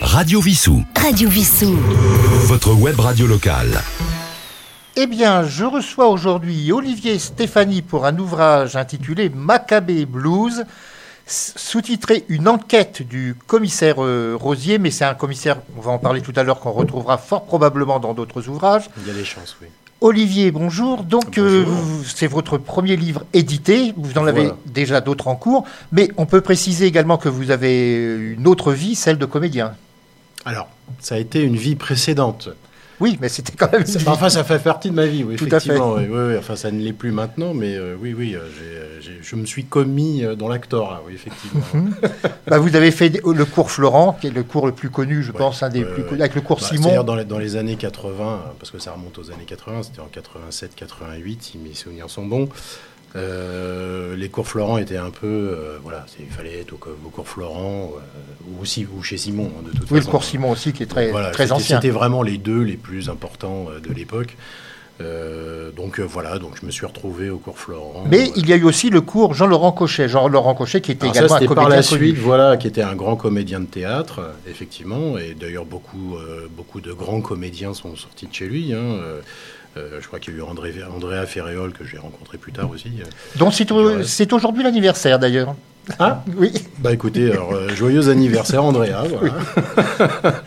[0.00, 0.82] Radio Vissou.
[0.96, 1.76] Radio Vissou.
[2.46, 3.82] Votre web radio locale.
[4.96, 10.64] Eh bien, je reçois aujourd'hui Olivier Stéphanie pour un ouvrage intitulé Maccabée Blues,
[11.26, 16.20] sous-titré Une enquête du commissaire euh, Rosier, mais c'est un commissaire, on va en parler
[16.20, 18.90] tout à l'heure, qu'on retrouvera fort probablement dans d'autres ouvrages.
[19.02, 19.68] Il y a des chances, oui.
[20.00, 21.02] Olivier, bonjour.
[21.02, 21.64] Donc, euh,
[22.04, 23.94] c'est votre premier livre édité.
[23.96, 24.56] Vous en avez Voilà.
[24.66, 25.64] déjà d'autres en cours.
[25.92, 29.74] Mais on peut préciser également que vous avez une autre vie, celle de comédien.
[30.44, 30.68] Alors,
[31.00, 32.50] ça a été une vie précédente.
[33.04, 34.02] Oui, mais c'était quand même vie.
[34.06, 35.68] Enfin, ça fait partie de ma vie, oui, Tout à fait.
[35.74, 35.92] effectivement.
[35.92, 36.36] Oui, oui, oui.
[36.38, 38.40] Enfin, ça ne l'est plus maintenant, mais euh, oui, oui, euh,
[39.02, 41.60] j'ai- je me suis commis euh, dans l'actorat, oui, effectivement.
[42.46, 45.32] Bah, vous avez fait le cours Florent, qui est le cours le plus connu, je
[45.32, 46.82] Ouais, pense, un des plus connus, avec le cours Bah, Simon.
[46.84, 49.82] C'est-à-dire dans les, dans les années 80, euh, parce que ça remonte aux années 80,
[49.82, 52.48] c'était en 87-88, si mes souvenirs sont bons.
[53.16, 57.08] Euh, les cours Florent étaient un peu, euh, voilà, il fallait être au, co- au
[57.10, 58.00] cours Florent, euh,
[58.50, 60.86] ou aussi ou chez Simon, hein, de toute Oui, le cours Simon aussi, qui est
[60.86, 61.76] très, Voilà, très ancien.
[61.76, 64.36] C'était vraiment les deux les plus importants de l'époque.
[65.76, 68.04] Donc voilà, donc je me suis retrouvé au cours Florent.
[68.08, 70.08] Mais il y a eu aussi le cours Jean-Laurent Cochet.
[70.08, 72.82] Jean-Laurent Cochet, qui était alors ça, également un comédien par la suite, voilà, qui était
[72.82, 76.16] un grand comédien de théâtre, effectivement, et d'ailleurs beaucoup,
[76.56, 78.72] beaucoup de grands comédiens sont sortis de chez lui.
[78.72, 78.98] hein,
[79.76, 82.70] euh, je crois qu'il y a eu André, Andrea Ferréol que j'ai rencontré plus tard
[82.70, 82.90] aussi.
[83.36, 85.54] Donc c'est au- c'est aujourd'hui l'anniversaire d'ailleurs.
[85.98, 89.02] Ah Oui, Bah écoutez, alors, euh, joyeux anniversaire Andrea.
[89.08, 89.34] Voilà.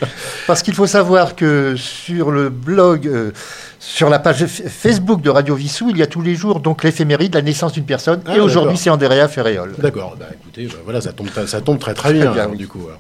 [0.48, 3.32] parce qu'il faut savoir que sur le blog, euh,
[3.80, 7.34] sur la page Facebook de Radio Vissou, il y a tous les jours donc l'éphéméride
[7.34, 8.22] de la naissance d'une personne.
[8.26, 9.76] Ah, et aujourd'hui, c'est Andrea Ferréol.
[9.78, 12.58] D'accord, bah écoutez, bah, voilà, ça tombe, ça tombe très très bien, bien, alors, oui.
[12.58, 12.82] du coup.
[12.88, 13.00] alors.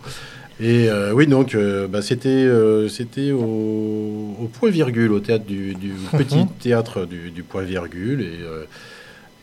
[0.60, 5.45] Et euh, oui, donc euh, bah, c'était euh, c'était au, au point virgule, au théâtre
[5.45, 8.22] du, du petit théâtre du, du point virgule,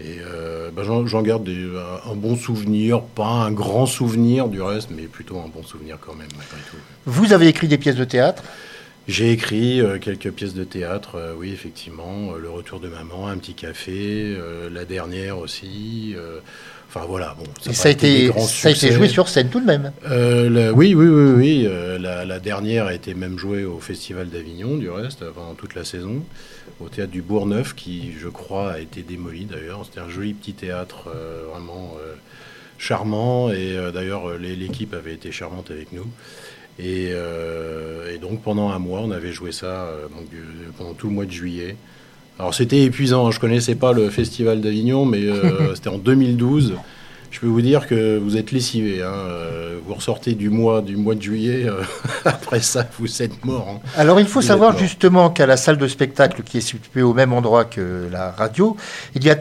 [0.01, 0.17] et, et
[0.75, 1.69] bah, j'en garde des-
[2.11, 6.15] un, bon souvenir, pas un grand souvenir du reste, mais plutôt un bon souvenir quand
[6.15, 6.77] même malgré tout.
[7.07, 8.43] Vous avez écrit des pièces de théâtre?
[9.07, 14.35] J'ai écrit quelques pièces de théâtre, oui effectivement, Le Retour de maman, Un petit café,
[14.73, 16.17] la dernière aussi.
[16.97, 17.45] Enfin voilà, bon.
[17.73, 19.91] Ça a, été, ça a joué sur scène tout de même.
[20.09, 21.65] Euh, la- oui, oui, oui, oui.
[21.67, 25.75] euh, la, la dernière a été même jouée au Festival d'Avignon, du reste, pendant toute
[25.75, 26.23] la saison,
[26.81, 29.85] au théâtre du Bourgneuf, qui, je crois, a été démoli d'ailleurs.
[29.85, 31.97] C'était un joli petit théâtre, euh, vraiment
[32.79, 36.07] charmant, et d'ailleurs, l'équipe avait été charmante avec nous.
[36.79, 40.43] Et, et donc, pendant un mois, on avait joué ça donc, du-
[40.79, 41.77] pendant tout le mois de juillet.
[42.39, 43.31] Alors, c'était épuisant.
[43.31, 46.75] Je connaissais pas le Festival d'Avignon, mais euh, c'était en 2012.
[47.31, 49.03] Je peux vous dire que vous êtes lessivé.
[49.03, 49.07] hein.
[49.13, 51.65] Euh, Vous ressortez du mois, du mois de juillet.
[51.67, 51.83] euh,
[52.25, 53.69] après ça, vous êtes mort.
[53.69, 53.81] hein.
[53.97, 57.13] Alors il faut Vous savoir justement qu'à la salle de spectacle qui est située au
[57.13, 58.77] même endroit que la radio,
[59.17, 59.37] il y a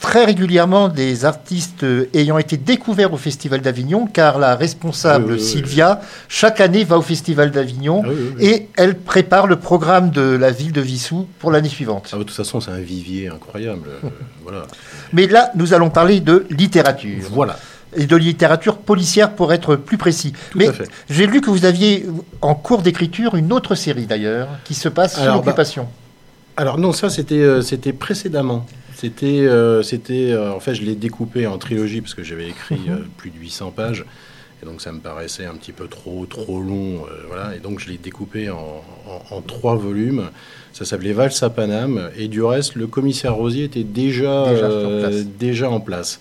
[0.00, 5.32] très régulièrement des artistes euh, ayant été découverts au Festival d'Avignon, car la responsable Oui,
[5.32, 10.10] oui, oui, Sylvia, chaque année, va au Festival d'Avignon Ah et elle prépare le programme
[10.10, 12.10] de la ville de Vissou pour l'année suivante.
[12.12, 13.88] Ah, de toute façon, c'est un vivier incroyable.
[14.04, 14.08] euh,
[14.42, 14.66] voilà.
[15.12, 17.24] Mais là, nous allons parler de littérature.
[17.30, 17.58] Voilà.
[17.96, 20.32] Et de littérature policière pour être plus précis.
[20.50, 20.68] Tout Mais
[21.08, 22.06] j'ai lu que vous aviez
[22.42, 25.88] en cours d'écriture une autre série d'ailleurs, qui se passe sous Alors, bah, l'occupation.
[26.58, 28.66] Alors non, ça c'était euh, c'était précédemment.
[29.00, 32.80] C'était euh, c'était euh, en fait je l'ai découpé en trilogie parce que j'avais écrit
[32.88, 34.04] euh, plus de 800 pages
[34.60, 37.88] et donc ça me paraissait un petit peu trop trop long voilà et donc je
[37.88, 40.24] l'ai découpé en, en- en trois volumes.
[40.72, 45.00] Ça s'appelait Valse à Paname et du reste le commissaire Rosier était déjà Déjà en
[45.00, 45.14] place.
[45.38, 46.20] déjà en place.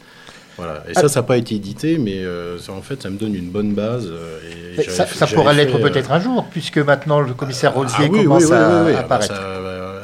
[0.57, 0.83] Voilà.
[0.89, 3.35] Et ça, ça n'a pas été édité, mais euh, ça, en fait, ça me donne
[3.35, 4.07] une bonne base.
[4.11, 4.39] euh,
[4.75, 8.07] et ça, ça pourra l'être euh, peut-être un jour, puisque maintenant le commissaire Rosier ah
[8.11, 8.85] oui, commence oui, oui, à.
[8.97, 9.35] Ah apparaître.
[9.35, 9.56] ça,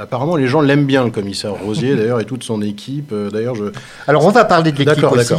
[0.03, 3.11] apparemment, les gens l'aiment bien, le commissaire Rosier, d'ailleurs, et toute son équipe.
[3.11, 3.65] Euh, D'ailleurs, je.
[4.07, 5.33] Alors on va parler de l'équipe aussi,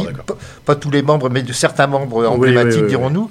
[0.65, 3.29] pas tous les membres, mais de certains membres emblématiques, oui, oui, dirons-nous.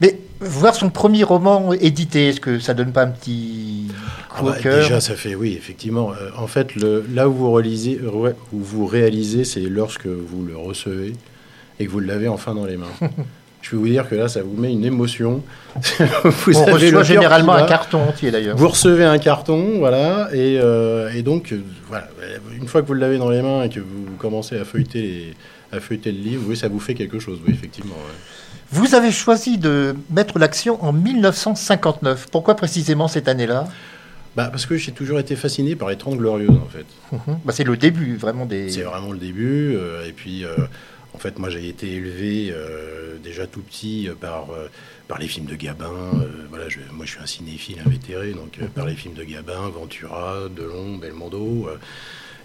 [0.00, 3.88] Mais voir son premier roman édité, est-ce que ça donne pas un petit
[4.30, 4.82] Ah coup au bah, cœur?
[4.82, 6.12] déjà, ça fait, oui, effectivement.
[6.12, 10.44] Euh, en fait, le, là où vous, réalisez, ouais, où vous réalisez, c'est lorsque vous
[10.44, 11.14] le recevez
[11.78, 12.86] et que vous l'avez enfin dans les mains.
[13.66, 15.42] Je peux vous dire que là, ça vous met une émotion.
[16.24, 18.56] Vous On avez reçoit généralement un carton entier d'ailleurs.
[18.56, 22.08] Vous recevez un carton, voilà, et, euh, et donc, euh, voilà,
[22.56, 25.34] une fois que vous l'avez dans les mains et que vous commencez à feuilleter, les-
[25.76, 27.94] à feuilleter le livre, oui, ça vous fait quelque chose, oui, effectivement.
[27.96, 28.14] ouais.
[28.70, 32.28] Vous avez choisi de mettre l'action en 1959.
[32.30, 33.66] Pourquoi précisément cette année-là?
[34.36, 36.84] Bah, parce que j'ai toujours été fasciné par les 30 Glorieuses, en fait.
[37.12, 37.38] Mhm.
[37.44, 38.70] Bah, C'est le début vraiment des...
[38.70, 39.74] C'est vraiment le début.
[39.76, 40.50] euh, et puis, euh,
[41.16, 44.68] en fait, moi, j'ai été élevé euh, déjà tout petit euh, par, euh,
[45.08, 45.90] par les films de Gabin.
[45.90, 49.70] euh, voilà, je- moi, je suis un cinéphile invétéré, donc par les films de Gabin,
[49.70, 51.68] Ventura, Delon, Belmondo.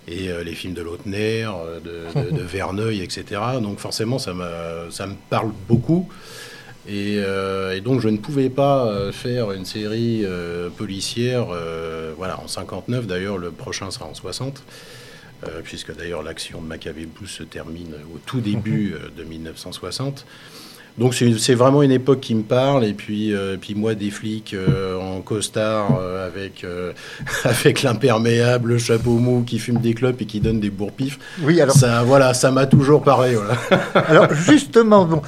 [0.07, 1.47] et les films de Lautner,
[1.85, 3.23] de, de- de Verneuil, etc.
[3.61, 4.33] Donc forcément, ça,
[4.89, 6.09] ça me parle beaucoup.
[6.87, 12.39] Et, euh, et donc, je ne pouvais pas faire une série euh, policière, euh, voilà,
[12.39, 13.05] en 59.
[13.05, 14.63] D'ailleurs, le prochain sera en 60.
[15.43, 20.25] Euh, puisque d'ailleurs l'action de Machiavel Blues se termine au tout début euh, de 1960.
[20.97, 24.53] Donc c'est vraiment une époque qui me parle, et puis, euh, puis moi des flics
[24.53, 26.65] euh, en costard euh, avec,
[27.45, 31.17] avec l'imperméable, le chapeau mou qui fume des clopes et qui donne des bourre-pifs.
[31.41, 33.35] Oui, alors- Ça, voilà, ça m'a toujours parlé.
[33.35, 33.57] Voilà.
[34.07, 35.21] Alors justement, bon,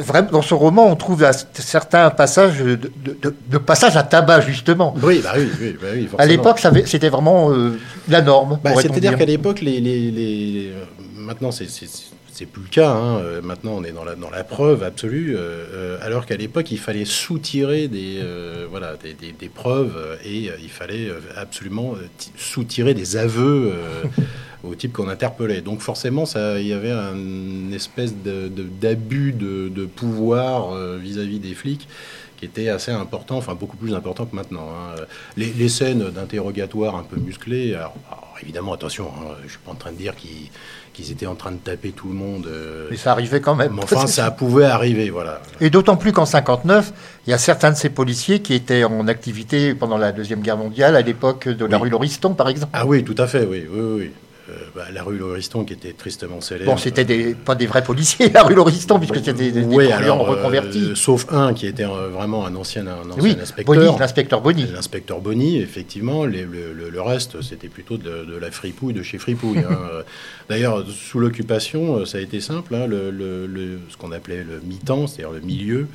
[0.00, 4.40] vraiment, dans ce roman, on trouve à certains passages de, de, de- passages à tabac
[4.42, 4.94] justement.
[5.02, 7.78] Oui, bah oui, oui, bah oui, À l'époque, c'était vraiment euh,
[8.08, 8.58] la norme.
[8.62, 9.18] Bah, C'est-à-dire dire.
[9.18, 10.84] qu'à l'époque, les, les- les- euh,
[11.16, 12.90] maintenant, c'est- c'est plus le cas.
[12.90, 13.18] hein.
[13.18, 15.34] Euh, Maintenant, on est dans la, dans la preuve absolue.
[15.36, 19.94] euh, alors qu'à l'époque, il fallait soutirer des, euh, voilà, des, des- des preuves
[20.24, 24.04] et il fallait absolument ti- soutirer des aveux euh,
[24.64, 25.60] au type qu'on interpellait.
[25.60, 26.24] Donc forcément,
[26.58, 28.48] il y avait une espèce de-
[28.80, 31.88] d'abus de, de pouvoir euh, vis-à-vis des flics
[32.36, 34.68] qui était assez important, enfin beaucoup plus important que maintenant.
[34.70, 34.94] hein.
[35.36, 39.72] Les, les scènes d'interrogatoire un peu musclées, alors, alors, évidemment, attention, hein, je suis pas
[39.72, 40.48] en train de dire qu'ils
[40.92, 42.46] qu'ils étaient en train de taper tout le monde.
[42.48, 43.72] euh, Mais ça arrivait quand même.
[43.76, 45.40] mais enfin, ça pouvait arriver, voilà.
[45.60, 46.92] Et d'autant plus qu'en 59,
[47.26, 50.56] il y a certains de ces policiers qui étaient en activité pendant la Deuxième Guerre
[50.56, 51.84] mondiale, à l'époque de la Oui.
[51.84, 52.72] rue Lauriston, par exemple.
[52.72, 54.10] Ah oui, tout à fait, oui, oui, oui.
[54.50, 56.72] Euh, bah, la rue Lauriston qui était tristement célèbre.
[56.72, 59.92] Bon, c'était des, pas des vrais policiers, la rue Lauriston, puisque c'était des, des, Oui,
[59.92, 60.92] alors, euh, reconvertis.
[60.96, 63.74] sauf un qui était euh, vraiment un ancien, un ancien oui, inspecteur.
[63.76, 64.66] Bonny, l'inspecteur Bonny.
[64.66, 66.24] L'inspecteur Bonny, effectivement.
[66.24, 69.58] Les- le, le- le reste, c'était plutôt de, de la fripouille de chez Fripouille.
[69.60, 69.78] hein.
[69.92, 70.02] Euh,
[70.48, 72.74] D'ailleurs, sous l'occupation, euh, ça a été simple.
[72.74, 72.86] hein.
[72.88, 75.86] Le, le- le- ce qu'on appelait le mi-temps, c'est-à-dire le milieu,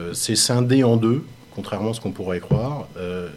[0.00, 1.22] euh, c'est scindé en deux,
[1.54, 2.88] contrairement à ce qu'on pourrait croire.
[2.96, 3.28] Euh,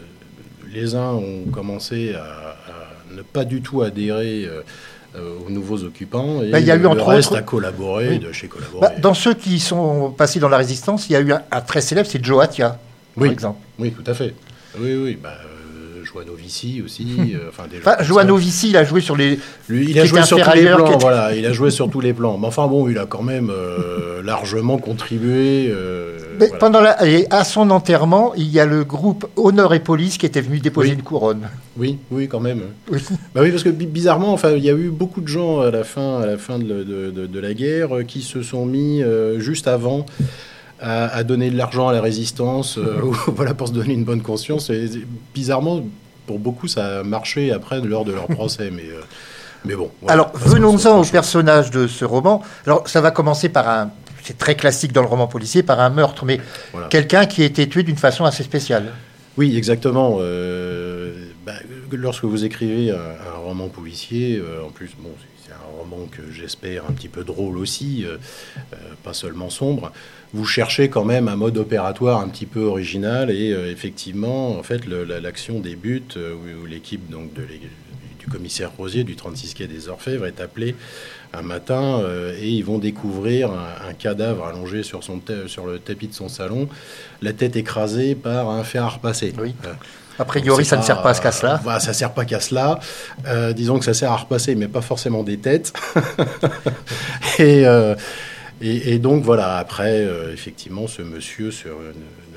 [0.72, 4.62] les uns ont commencé à, à ne pas du tout adhérer euh,
[5.16, 7.42] euh, aux nouveaux occupants et Bah, il y a eu, le entre reste autres- a
[7.42, 8.18] collaboré Oui.
[8.18, 8.80] de chez collaboré.
[8.80, 11.60] Bah, dans ceux qui sont passés dans la résistance, il y a eu un, un
[11.60, 12.78] très célèbre, c'est Joe Atia,
[13.16, 13.58] oui, par exemple.
[13.78, 14.34] oui, tout à fait.
[14.78, 15.18] Oui, oui.
[15.22, 15.30] Bah,
[16.08, 17.06] euh, Joano Vici aussi.
[17.34, 17.96] euh, enfin, des Enfin,
[18.64, 19.38] il a joué sur les.
[19.68, 22.00] Lui, il a joué sur tous les plans, était- voilà, il a joué sur tous
[22.00, 22.38] les plans.
[22.38, 25.68] Mais enfin bon, il a quand même euh, largement contribué.
[25.70, 26.58] euh, Mais voilà.
[26.58, 30.26] pendant la, et à son enterrement, il y a le groupe Honneur et Police qui
[30.26, 30.94] était venu déposer Oui.
[30.94, 31.48] une couronne.
[31.76, 32.62] Oui, oui, quand même.
[32.90, 32.98] Oui.
[33.34, 35.70] Bah oui, parce que bi- bizarrement, enfin, il y a eu beaucoup de gens à
[35.70, 39.02] la fin, à la fin de, de- de- de la guerre qui se sont mis
[39.02, 40.04] euh, juste avant
[40.80, 44.22] à, à donner de l'argent à la résistance, euh, voilà, pour se donner une bonne
[44.22, 44.70] conscience.
[44.70, 44.88] Et
[45.34, 45.82] bizarrement,
[46.26, 48.82] pour beaucoup, ça a marché après lors de leur procès, mais.
[48.88, 49.00] euh,
[49.64, 49.90] mais bon.
[50.00, 50.12] voilà.
[50.14, 52.42] Alors, venons-en au personnage de ce roman.
[52.66, 53.90] Alors, ça va commencer par un.
[54.22, 56.38] C'est très classique dans le roman policier, par un meurtre, mais
[56.72, 56.88] Voilà.
[56.88, 58.92] quelqu'un qui a été tué d'une façon assez spéciale.
[59.38, 60.18] Oui, exactement.
[60.20, 61.14] Euh,
[61.46, 61.52] bah,
[61.92, 66.30] lorsque vous écrivez un, un roman policier, euh, en plus, bon, c'est- un roman que
[66.30, 68.18] j'espère un petit peu drôle aussi, euh,
[69.02, 69.92] pas seulement sombre.
[70.34, 74.62] Vous cherchez quand même un mode opératoire un petit peu original et euh, effectivement, en
[74.62, 77.42] fait, l'action débute euh, où, où l'équipe donc de
[78.18, 80.74] du commissaire Rosier du 36 quai des Orfèvres est appelée
[81.32, 85.78] un matin euh, et ils vont découvrir un, un cadavre allongé sur, son sur le
[85.78, 86.68] tapis de son salon,
[87.22, 89.32] la tête écrasée par un fer à repasser.
[89.40, 89.54] Oui.
[90.18, 91.60] A priori, ça ne sert pas à ce qu'à cela.
[91.62, 92.80] voilà, ça sert pas qu'à cela.
[93.54, 95.72] Disons que ça sert à repasser, mais pas forcément des têtes.
[97.38, 97.64] et,
[98.60, 101.72] et, et donc voilà, après, euh, effectivement, ce monsieur se- ne,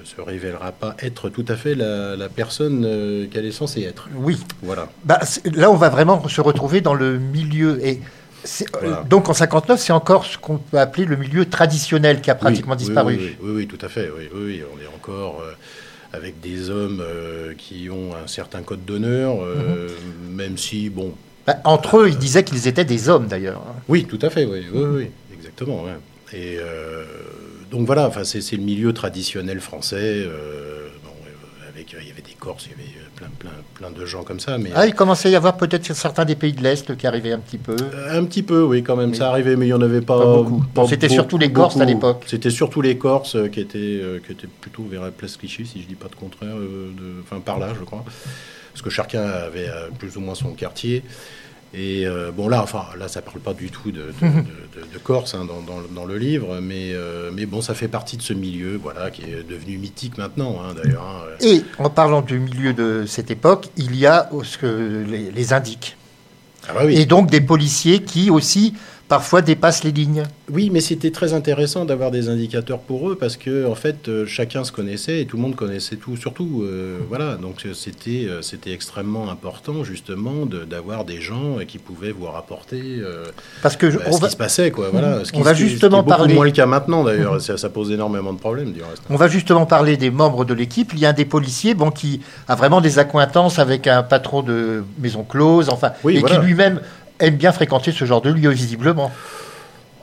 [0.01, 3.81] ne se révélera pas être tout à fait la, la personne euh, qu'elle est censée
[3.83, 4.07] être.
[4.15, 4.37] Oui.
[4.61, 4.89] Voilà.
[5.03, 5.19] Bah,
[5.55, 7.83] là, on va vraiment se retrouver dans le milieu.
[7.85, 8.01] Et
[8.83, 12.35] euh, donc, en 59, c'est encore ce qu'on peut appeler le milieu traditionnel qui a
[12.35, 13.15] pratiquement Oui, disparu.
[13.15, 14.09] Oui, oui, oui, oui, tout à fait.
[14.15, 15.43] Oui, on est encore
[16.13, 17.01] avec des hommes
[17.57, 20.35] qui ont un certain code d'honneur, Mhm.
[20.35, 21.13] même si, bon,
[21.47, 23.61] Bah, entre eux, ils disaient qu'ils étaient des hommes, d'ailleurs.
[23.67, 23.75] hein.
[23.87, 25.83] Oui, tout à fait, oui, oui, oui, exactement.
[25.83, 25.91] ouais.
[26.33, 27.03] Et euh,
[27.69, 29.97] donc voilà, enfin, c'est le milieu traditionnel français.
[30.25, 31.11] euh, bon,
[31.69, 34.39] avec, il y avait des Corses, il y avait plein, plein, plein de gens comme
[34.39, 34.57] ça.
[34.57, 37.33] Mais Ah, il commençait à y avoir peut-être certains des pays de l'Est qui arrivaient
[37.33, 37.75] un petit peu.
[37.79, 40.01] Euh, Un petit peu, oui, quand même, Mais ça arrivait, mais il n'y en avait
[40.01, 40.63] pas, pas beaucoup.
[40.87, 42.23] C'était surtout les Corses à l'époque.
[42.27, 45.87] C'était surtout les Corses qui étaient, qui étaient plutôt vers la place Clichy, si je
[45.87, 48.03] dis pas de contraire, de- enfin par là, je crois.
[48.73, 49.67] Parce que chacun avait
[49.99, 51.03] plus ou moins son quartier.
[51.73, 54.43] Et euh, bon, là, enfin, là, ça parle pas du tout de, de, Mhm.
[54.43, 57.73] de- de- de Corse hein, dans, dans- dans le livre, mais, euh, mais bon, ça
[57.73, 61.03] fait partie de ce milieu, voilà, qui est devenu mythique maintenant, hein, d'ailleurs.
[61.03, 61.23] hein.
[61.39, 65.53] Et en parlant du milieu de cette époque, il y a ce que les, les
[65.53, 65.95] indiques.
[66.67, 66.95] Ah bah oui.
[66.99, 68.73] Et donc des policiers qui aussi
[69.11, 70.23] parfois dépassent les lignes.
[70.49, 74.25] Oui, mais c'était très intéressant d'avoir des indicateurs pour eux parce que en fait euh,
[74.25, 77.35] chacun se connaissait et tout le monde connaissait tout, surtout euh, voilà.
[77.35, 82.81] Donc euh, c'était c'était extrêmement important justement de- d'avoir des gens qui pouvaient vous rapporter
[82.99, 83.25] euh,
[83.61, 84.87] Parce que je- bah, on ce va- qui se passait quoi.
[84.93, 85.25] Voilà.
[85.25, 86.65] Ce qui, On va ce qui- ce qui justement est beaucoup parler- moins le cas
[86.65, 87.41] maintenant d'ailleurs.
[87.41, 89.03] Ça, ça pose énormément de problèmes du reste.
[89.09, 90.91] On va justement parler des membres de l'équipe.
[90.93, 94.41] Il y a un des policiers bon, qui a vraiment des accointances avec un patron
[94.41, 96.37] de maison close, enfin, Oui, et voilà.
[96.37, 96.79] qui lui-même
[97.21, 99.11] aime bien fréquenter ce genre de lieu, visiblement.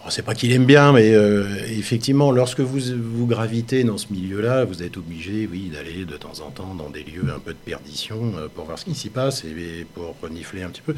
[0.08, 4.06] Oh, C'est pas qu'il aime bien, mais euh, effectivement, lorsque vous, vous gravitez dans ce
[4.10, 7.52] milieu-là, vous êtes obligé, oui, d'aller de temps en temps dans des lieux un peu
[7.52, 10.94] de perdition euh, pour voir ce qui s'y passe et, pour renifler un petit peu.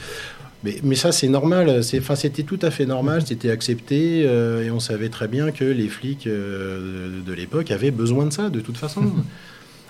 [0.63, 1.83] Mais, mais ça, c'est normal.
[1.83, 3.25] C'était tout à fait normal.
[3.27, 7.91] C'était accepté euh, et on savait très bien que les flics de, de l'époque avaient
[7.91, 9.03] besoin de ça, de toute façon.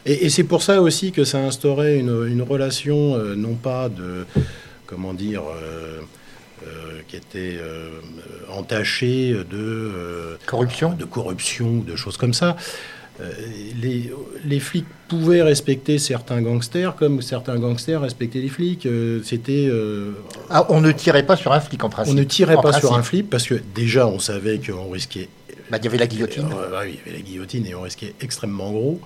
[0.06, 4.24] Et, et c'est pour ça aussi que ça instaurait une, une relation, non pas de,
[4.86, 5.42] comment dire,
[6.66, 8.00] euh, qui était euh,
[8.52, 12.56] entachée de euh, Corruption de corruption, de choses comme ça.
[13.20, 13.30] Euh,
[13.82, 14.10] les,
[14.46, 18.88] les flics pouvaient respecter certains gangsters comme certains gangsters respectaient les flics.
[19.24, 19.68] C'était
[20.48, 22.14] Ah, on ne tirait pas sur un flic en principe.
[22.14, 25.28] on ne tirait En pas sur un flic parce que déjà on savait qu'on risquait
[25.70, 26.48] Bah, il y avait la guillotine.
[26.48, 29.00] bah oui, il y avait la guillotine et on risquait extrêmement gros.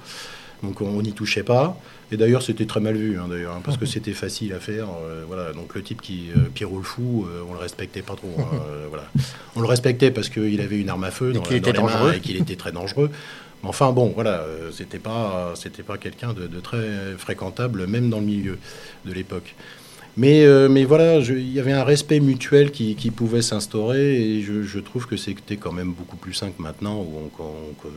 [0.63, 1.77] Donc on n'y touchait pas.
[2.13, 4.87] Et d'ailleurs, c'était très mal vu, hein, d'ailleurs, hein, parce que c'était facile à faire.
[5.05, 5.53] euh, voilà.
[5.53, 8.35] Donc le type qui, euh, Pierrot le fou, euh, on le respectait pas trop.
[8.39, 9.05] hein, euh, voilà.
[9.57, 11.87] On le respectait parce qu'il avait une arme à feu Et qu'il était les mains
[11.91, 12.15] dangereux.
[12.17, 13.11] et qu'il était très dangereux.
[13.63, 18.11] Mais enfin bon, voilà, euh, c'était pas, c'était pas quelqu'un de, de très fréquentable, même
[18.11, 18.59] dans le milieu
[19.07, 19.55] de l'époque.
[20.17, 24.43] Mais, euh, mais voilà, il y avait un respect mutuel qui, qui pouvait s'instaurer et
[24.43, 27.45] je, je trouve que c'était quand même beaucoup plus simple maintenant où on-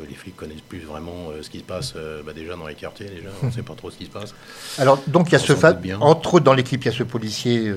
[0.09, 2.74] les flics connaissent plus vraiment euh, ce qui se passe euh, bah, déjà dans les
[2.74, 4.34] quartiers, déjà, on ne sait pas trop ce qui se passe.
[4.80, 6.97] Alors, donc, il y a On ce fa- entre autres dans l'équipe, il y a
[6.97, 7.72] ce policier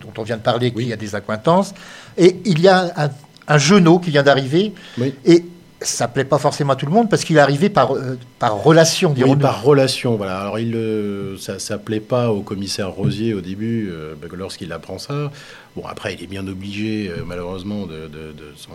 [0.00, 1.74] dont on vient de parler qui a des accointances.
[2.16, 3.10] Et il y a un,
[3.46, 4.72] un genou qui vient d'arriver.
[4.96, 5.12] Oui.
[5.26, 5.44] Et
[5.82, 8.62] ça plaît pas forcément à tout le monde parce qu'il est arrivé par, euh, par
[8.62, 10.40] relation, Oui, par relation, voilà.
[10.40, 14.72] Alors, il, euh, ça ne plaît pas au commissaire Rosier au début, euh, bah, lorsqu'il
[14.72, 15.30] apprend ça.
[15.76, 18.70] Bon, après, il est bien obligé, euh, malheureusement, de, de, de s'en-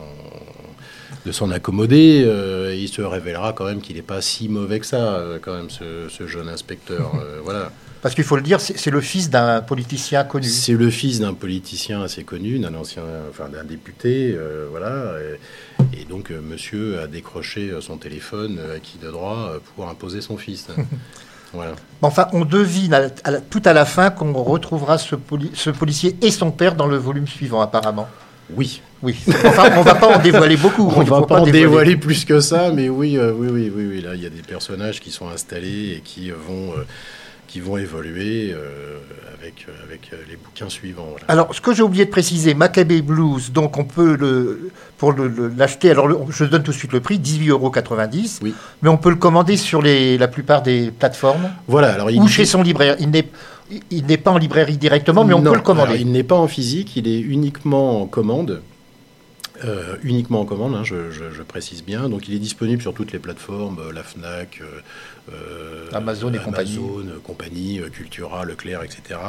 [1.25, 2.23] de s'en accommoder.
[2.25, 5.53] Euh, il se révélera quand même qu'il n'est pas si mauvais que ça, euh, quand
[5.53, 7.11] même, ce, ce jeune inspecteur.
[7.43, 7.71] voilà.
[8.05, 10.45] Parce qu'il faut le dire, c'est le fils d'un politicien connu.
[10.47, 13.01] C'est le fils d'un politicien assez connu, d'un ancien,
[13.31, 15.13] enfin d'un député, euh, voilà.
[15.91, 20.21] Et, et donc, euh, monsieur a décroché euh, son téléphone acquis de droit pour imposer
[20.21, 20.67] son fils.
[21.53, 21.71] voilà.
[22.03, 25.49] Enfin, on devine à la- à la- tout à la fin qu'on retrouvera ce, poli-
[25.55, 28.07] ce policier et son père dans le volume suivant, apparemment.
[28.51, 28.83] Oui.
[29.01, 29.15] Oui.
[29.45, 30.87] Enfin, on va pas en dévoiler beaucoup.
[30.95, 31.51] On il va pas en dévoiler.
[31.61, 34.01] dévoiler plus que ça, mais oui, euh, oui, oui, oui, oui.
[34.03, 36.85] Là, il y a des personnages qui sont installés et qui vont, euh,
[37.47, 38.97] qui vont évoluer euh,
[39.39, 41.07] avec, euh, avec euh, les bouquins suivants.
[41.09, 41.25] voilà.
[41.27, 45.27] Alors, ce que j'ai oublié de préciser, Maccabee Blues, donc on peut le, pour le-
[45.27, 47.71] le- l'acheter, alors le- je donne tout de suite le prix, 18,90 euros.
[48.41, 48.53] Oui.
[48.81, 51.49] Mais on peut le commander sur les, la plupart des plateformes.
[51.67, 52.95] Voilà, alors il ou chez son libraire.
[52.99, 53.27] Il n'est,
[53.91, 55.89] il n'est pas en librairie directement, mais on Non, peut le commander.
[55.93, 58.61] alors, il n'est pas en physique, il est uniquement en commande.
[59.65, 62.07] Euh, uniquement en commande, hein, je, je- je précise bien.
[62.09, 64.61] Donc il est disponible sur toutes les plateformes, euh, la FNAC,
[65.31, 66.77] euh, Amazon et compagnie.
[66.77, 69.19] Amazon, compagnie, Cultura, Leclerc, etc.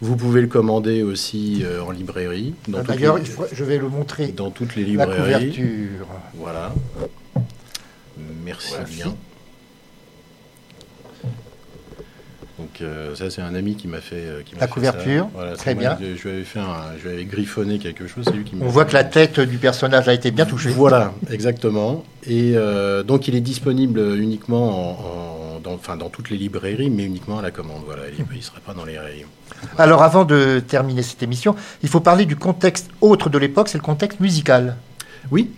[0.00, 2.54] Vous pouvez le commander aussi en librairie.
[2.68, 4.28] Dans Ah, D'ailleurs, les- je vais le montrer.
[4.28, 5.50] dans toutes les La librairies.
[5.50, 6.06] couverture.
[6.34, 6.72] Voilà.
[8.44, 8.94] Merci Merci.
[8.96, 9.16] bien.
[12.58, 15.30] Donc euh, ça c'est un ami qui m'a fait euh, qui La fait couverture, ça.
[15.34, 15.98] Voilà, c'est très bien.
[16.00, 18.64] Je, je lui avais fait un, je lui avais griffonné quelque chose, lui qui On
[18.64, 20.70] fait- voit que la tête du personnage a été bien touchée.
[20.70, 22.04] Voilà, exactement.
[22.26, 26.90] Et euh, donc il est disponible uniquement en, en- dans, enfin, dans toutes les librairies,
[26.90, 27.82] mais uniquement à la commande.
[27.86, 29.28] Voilà, il ne sera pas dans les rayons.
[29.78, 33.78] Alors, avant de terminer cette émission, il faut parler du contexte autre de l'époque, c'est
[33.78, 34.76] le contexte musical.
[35.30, 35.50] Oui.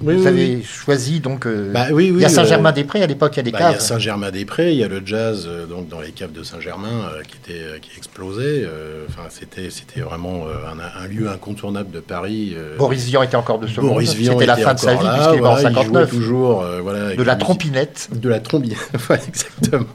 [0.00, 0.62] Oui, Vous oui, avez oui.
[0.64, 1.46] choisi donc.
[1.46, 3.58] euh, Bah oui, oui, il y a Saint-Germain-des-Prés à l'époque, il y a des Bah,
[3.60, 3.80] il y a caves.
[3.80, 7.36] Saint-Germain-des-Prés, il y a le jazz euh, donc dans les caves de Saint-Germain euh, qui
[7.36, 8.66] était euh, qui explosait.
[9.08, 12.56] Enfin, c'était c'était vraiment un, un lieu incontournable de Paris.
[12.76, 14.16] Boris Vian était encore de ce Boris monde.
[14.18, 15.84] Vian C'était la était fin de sa vie puisqu'il est mort en voilà, il jouait
[15.84, 16.10] 59.
[16.10, 18.08] toujours voilà, De la trompinette.
[18.12, 18.74] De la trombine,
[19.06, 19.86] voilà, exactement.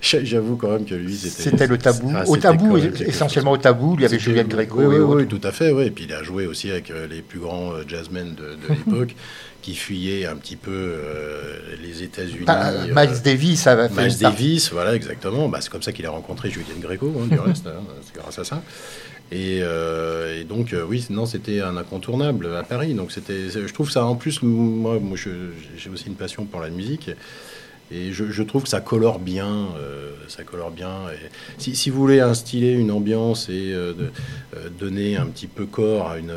[0.00, 1.50] J'avoue quand même que lui, c'était.
[1.50, 2.12] C'était le tabou.
[2.14, 4.78] Ah, au tabou, essentiellement au tabou, il y avait Juliette Gréco.
[4.82, 5.72] Oui, oui, tout à fait.
[5.72, 5.84] Oui.
[5.84, 9.14] Et puis il a joué aussi avec les plus grands euh, jazzmen de, de l'époque
[9.62, 12.44] qui fuyaient un petit peu euh, les États-Unis.
[12.48, 15.48] Ah, euh, Miles Davis avait fait Miles part- Davis, voilà, exactement.
[15.48, 17.66] Bah, c'est comme ça qu'il a rencontré Juliette Gréco, hein, du reste.
[17.68, 18.62] hein, c'est grâce à ça.
[19.30, 22.92] Et, euh, et donc, euh, oui, non, c'était un incontournable à Paris.
[22.94, 27.10] Donc, c'était, je trouve ça, en plus, moi, j'ai aussi une passion pour la musique.
[27.94, 29.68] Et je, je trouve que ça colore bien.
[29.78, 30.92] euh, ça colore bien.
[31.12, 34.10] Et si, si vous voulez instiller une ambiance et de-
[34.78, 36.30] donner un petit peu corps à une,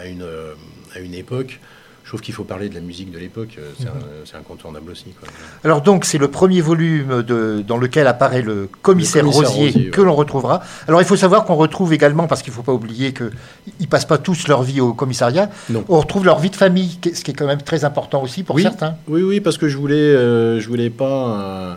[0.00, 0.54] à une, euh,
[0.94, 1.60] à une époque,
[2.04, 3.56] je trouve qu'il faut parler de la musique de l'époque.
[3.58, 3.92] euh, C'est, un-
[4.24, 5.06] c'est incontournable aussi.
[5.18, 5.28] Quoi.
[5.64, 9.66] Alors donc c'est le premier volume de, dans lequel apparaît le commissaire, Le commissaire Rosier,
[9.72, 10.62] Rosier, que l'on retrouvera.
[10.88, 14.04] Alors il faut savoir qu'on retrouve également, parce qu'il ne faut pas oublier qu'ils passent
[14.04, 15.84] pas tous leur vie au commissariat, Non.
[15.88, 18.56] on retrouve leur vie de famille, ce qui est quand même très important aussi pour
[18.56, 18.96] oui, certains.
[19.06, 21.74] Oui, oui, parce que je voulais, euh, je voulais pas euh,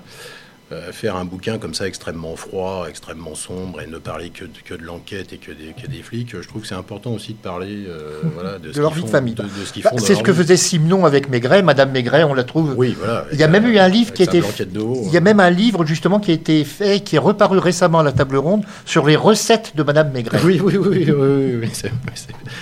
[0.75, 4.51] euh, faire un bouquin comme ça extrêmement froid, extrêmement sombre et ne parler que de,
[4.63, 6.35] que de l'enquête et que des, que des flics.
[6.41, 9.33] Je trouve que c'est important aussi de parler euh, voilà, de, leur vie de famille.
[9.35, 12.33] de- ce qu'ils Bah, font c'est ce que faisait Simon avec Maigret, Madame Maigret, on
[12.33, 12.73] la trouve.
[12.77, 13.25] Oui, voilà.
[13.31, 14.41] Il y a même eu un livre qui était.
[14.41, 15.23] haut, Il y a hein.
[15.23, 18.37] même un livre justement qui a été fait, qui est reparu récemment à la table
[18.37, 20.39] ronde sur les recettes de Madame Maigret.
[20.43, 21.69] Oui, oui, oui, oui, oui, oui,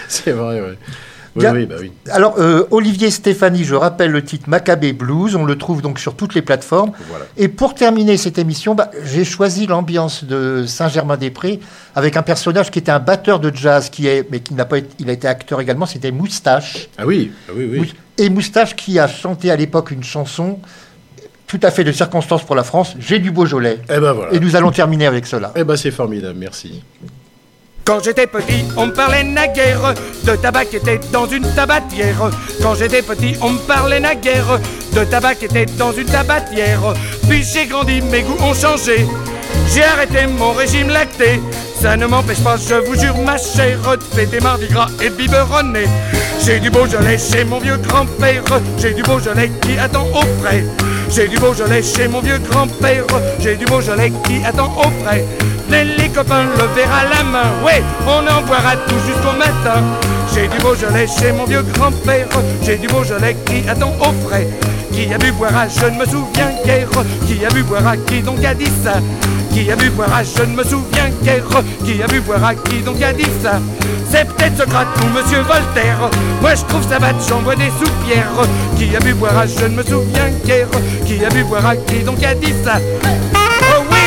[0.08, 0.76] c'est vrai, oui.
[1.36, 1.92] Oui, oui, bah oui.
[2.12, 6.16] Alors, euh, Olivier Stéphanie, je rappelle le titre Maccabée Blues, on le trouve donc sur
[6.16, 6.92] toutes les plateformes.
[7.10, 7.26] Voilà.
[7.38, 11.60] Et pour terminer cette émission, bah, j'ai choisi l'ambiance de Saint-Germain-des-Prés
[11.96, 14.78] avec un personnage qui était un batteur de jazz, qui est, mais qui n'a pas
[14.78, 16.90] été, il a été acteur également, c'était Moustache.
[16.98, 17.94] Ah oui, ah oui, oui.
[18.18, 20.60] Et Moustache qui a chanté à l'époque une chanson
[21.48, 23.80] tout à fait de circonstance pour la France, J'ai du Beaujolais.
[23.88, 24.34] Eh ben voilà.
[24.34, 25.52] Et nous allons terminer avec cela.
[25.56, 26.82] Eh ben c'est formidable, merci.
[27.86, 32.30] Quand j'étais petit, on me parlait naguère de tabac qui était dans une tabatière.
[32.62, 34.58] Quand j'étais petit, on me parlait naguère
[34.94, 36.94] de tabac qui était dans une tabatière.
[37.28, 39.06] Puis j'ai grandi, mes goûts ont changé.
[39.68, 41.42] J'ai arrêté mon régime lacté.
[41.82, 45.16] Ça ne m'empêche pas, je vous jure, ma chère, de fêter Mardi Gras et de
[45.16, 45.88] biberonner.
[46.46, 48.44] J'ai du Beaujolais chez mon vieux grand-père.
[48.78, 50.64] J'ai du Beaujolais qui attend au frais.
[51.16, 53.06] J'ai du Beaujolais chez mon vieux grand-père.
[53.40, 55.24] J'ai du Beaujolais qui attend au frais.
[55.70, 57.52] Les, les copains, le verre à la main.
[57.64, 59.84] Ouais, on en boira tout jusqu'au matin.
[60.34, 62.28] J'ai du Beaujolais chez mon vieux grand-père.
[62.64, 64.48] J'ai du Beaujolais qui attend au frais.
[64.94, 66.88] Qui a bu boire à, je ne me souviens guère.
[67.28, 68.94] Qui a bu boire à, qui donc a dit ça
[69.52, 71.44] Qui a bu boire à, je ne me souviens guère.
[71.84, 73.60] Qui a bu boire à, qui donc a dit ça
[74.10, 76.10] C'est peut-être Socrate ou Monsieur Voltaire.
[76.42, 78.30] Moi je trouve ça va, j'envoie des soupières.
[78.78, 80.68] Qui a bu boire à, je ne me souviens guère.
[81.06, 82.80] Qui a bu boire à, qui donc a dit ça
[83.76, 83.98] Oh oui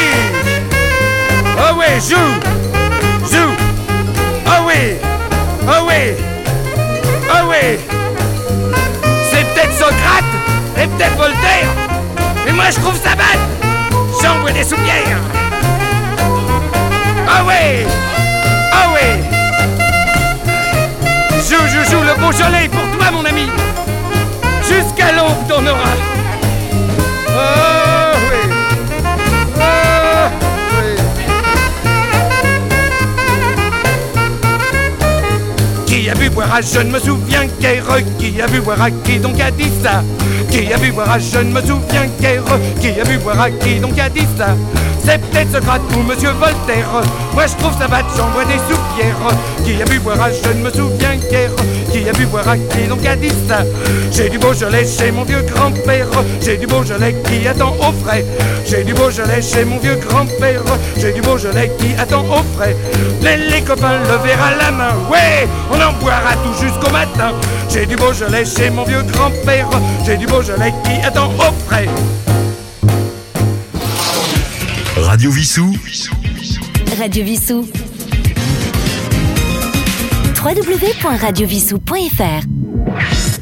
[1.58, 3.52] Oh oui, joue Joue
[4.46, 4.96] Oh oui
[5.68, 6.14] Oh oui
[7.28, 7.78] Oh oui
[9.30, 10.24] C'est peut-être Socrate
[10.82, 11.68] et peut-être Voltaire
[12.44, 13.38] Mais moi je trouve ça bête.
[14.22, 15.20] J'envoie des soupières.
[17.28, 17.86] Ah oui
[18.72, 19.22] Ah oui.
[21.48, 23.48] Joue, joue, joue le Beaujolais pour toi mon ami
[24.62, 25.96] Jusqu'à l'aube t'en auras
[27.28, 28.40] Oh oui
[30.76, 30.96] oui.
[35.86, 37.84] Qui a bu boire à je ne me souviens guère
[38.18, 40.02] Qui a bu boire à qui donc a dit ça
[40.50, 42.42] Qui a bu boire à je ne me souviens guère
[42.80, 44.56] Qui a bu boire à qui donc a dit ça
[45.06, 46.88] C'est peut-être Socrate ou Monsieur Voltaire.
[47.32, 49.14] Moi je trouve ça va j'envoie des soupières.
[49.64, 51.50] Qui a bu boire à je ne me souviens guère.
[51.92, 53.58] Qui a bu boire à qui donc a dit ça?
[54.10, 56.08] J'ai du Beaujolais chez mon vieux grand-père.
[56.40, 58.24] J'ai du Beaujolais qui attend au frais.
[58.66, 60.62] J'ai du Beaujolais chez mon vieux grand-père.
[60.98, 62.76] J'ai du Beaujolais qui attend au frais.
[63.22, 64.94] Les, les copains le verre à la main.
[65.08, 67.32] Ouais, on en boira tout jusqu'au matin.
[67.68, 69.68] J'ai du Beaujolais chez mon vieux grand-père.
[70.04, 71.86] J'ai du Beaujolais qui attend au frais
[75.16, 75.72] Radio Vissou.
[76.98, 77.66] Radio Vissou.
[80.42, 83.35] www.radiovissou.fr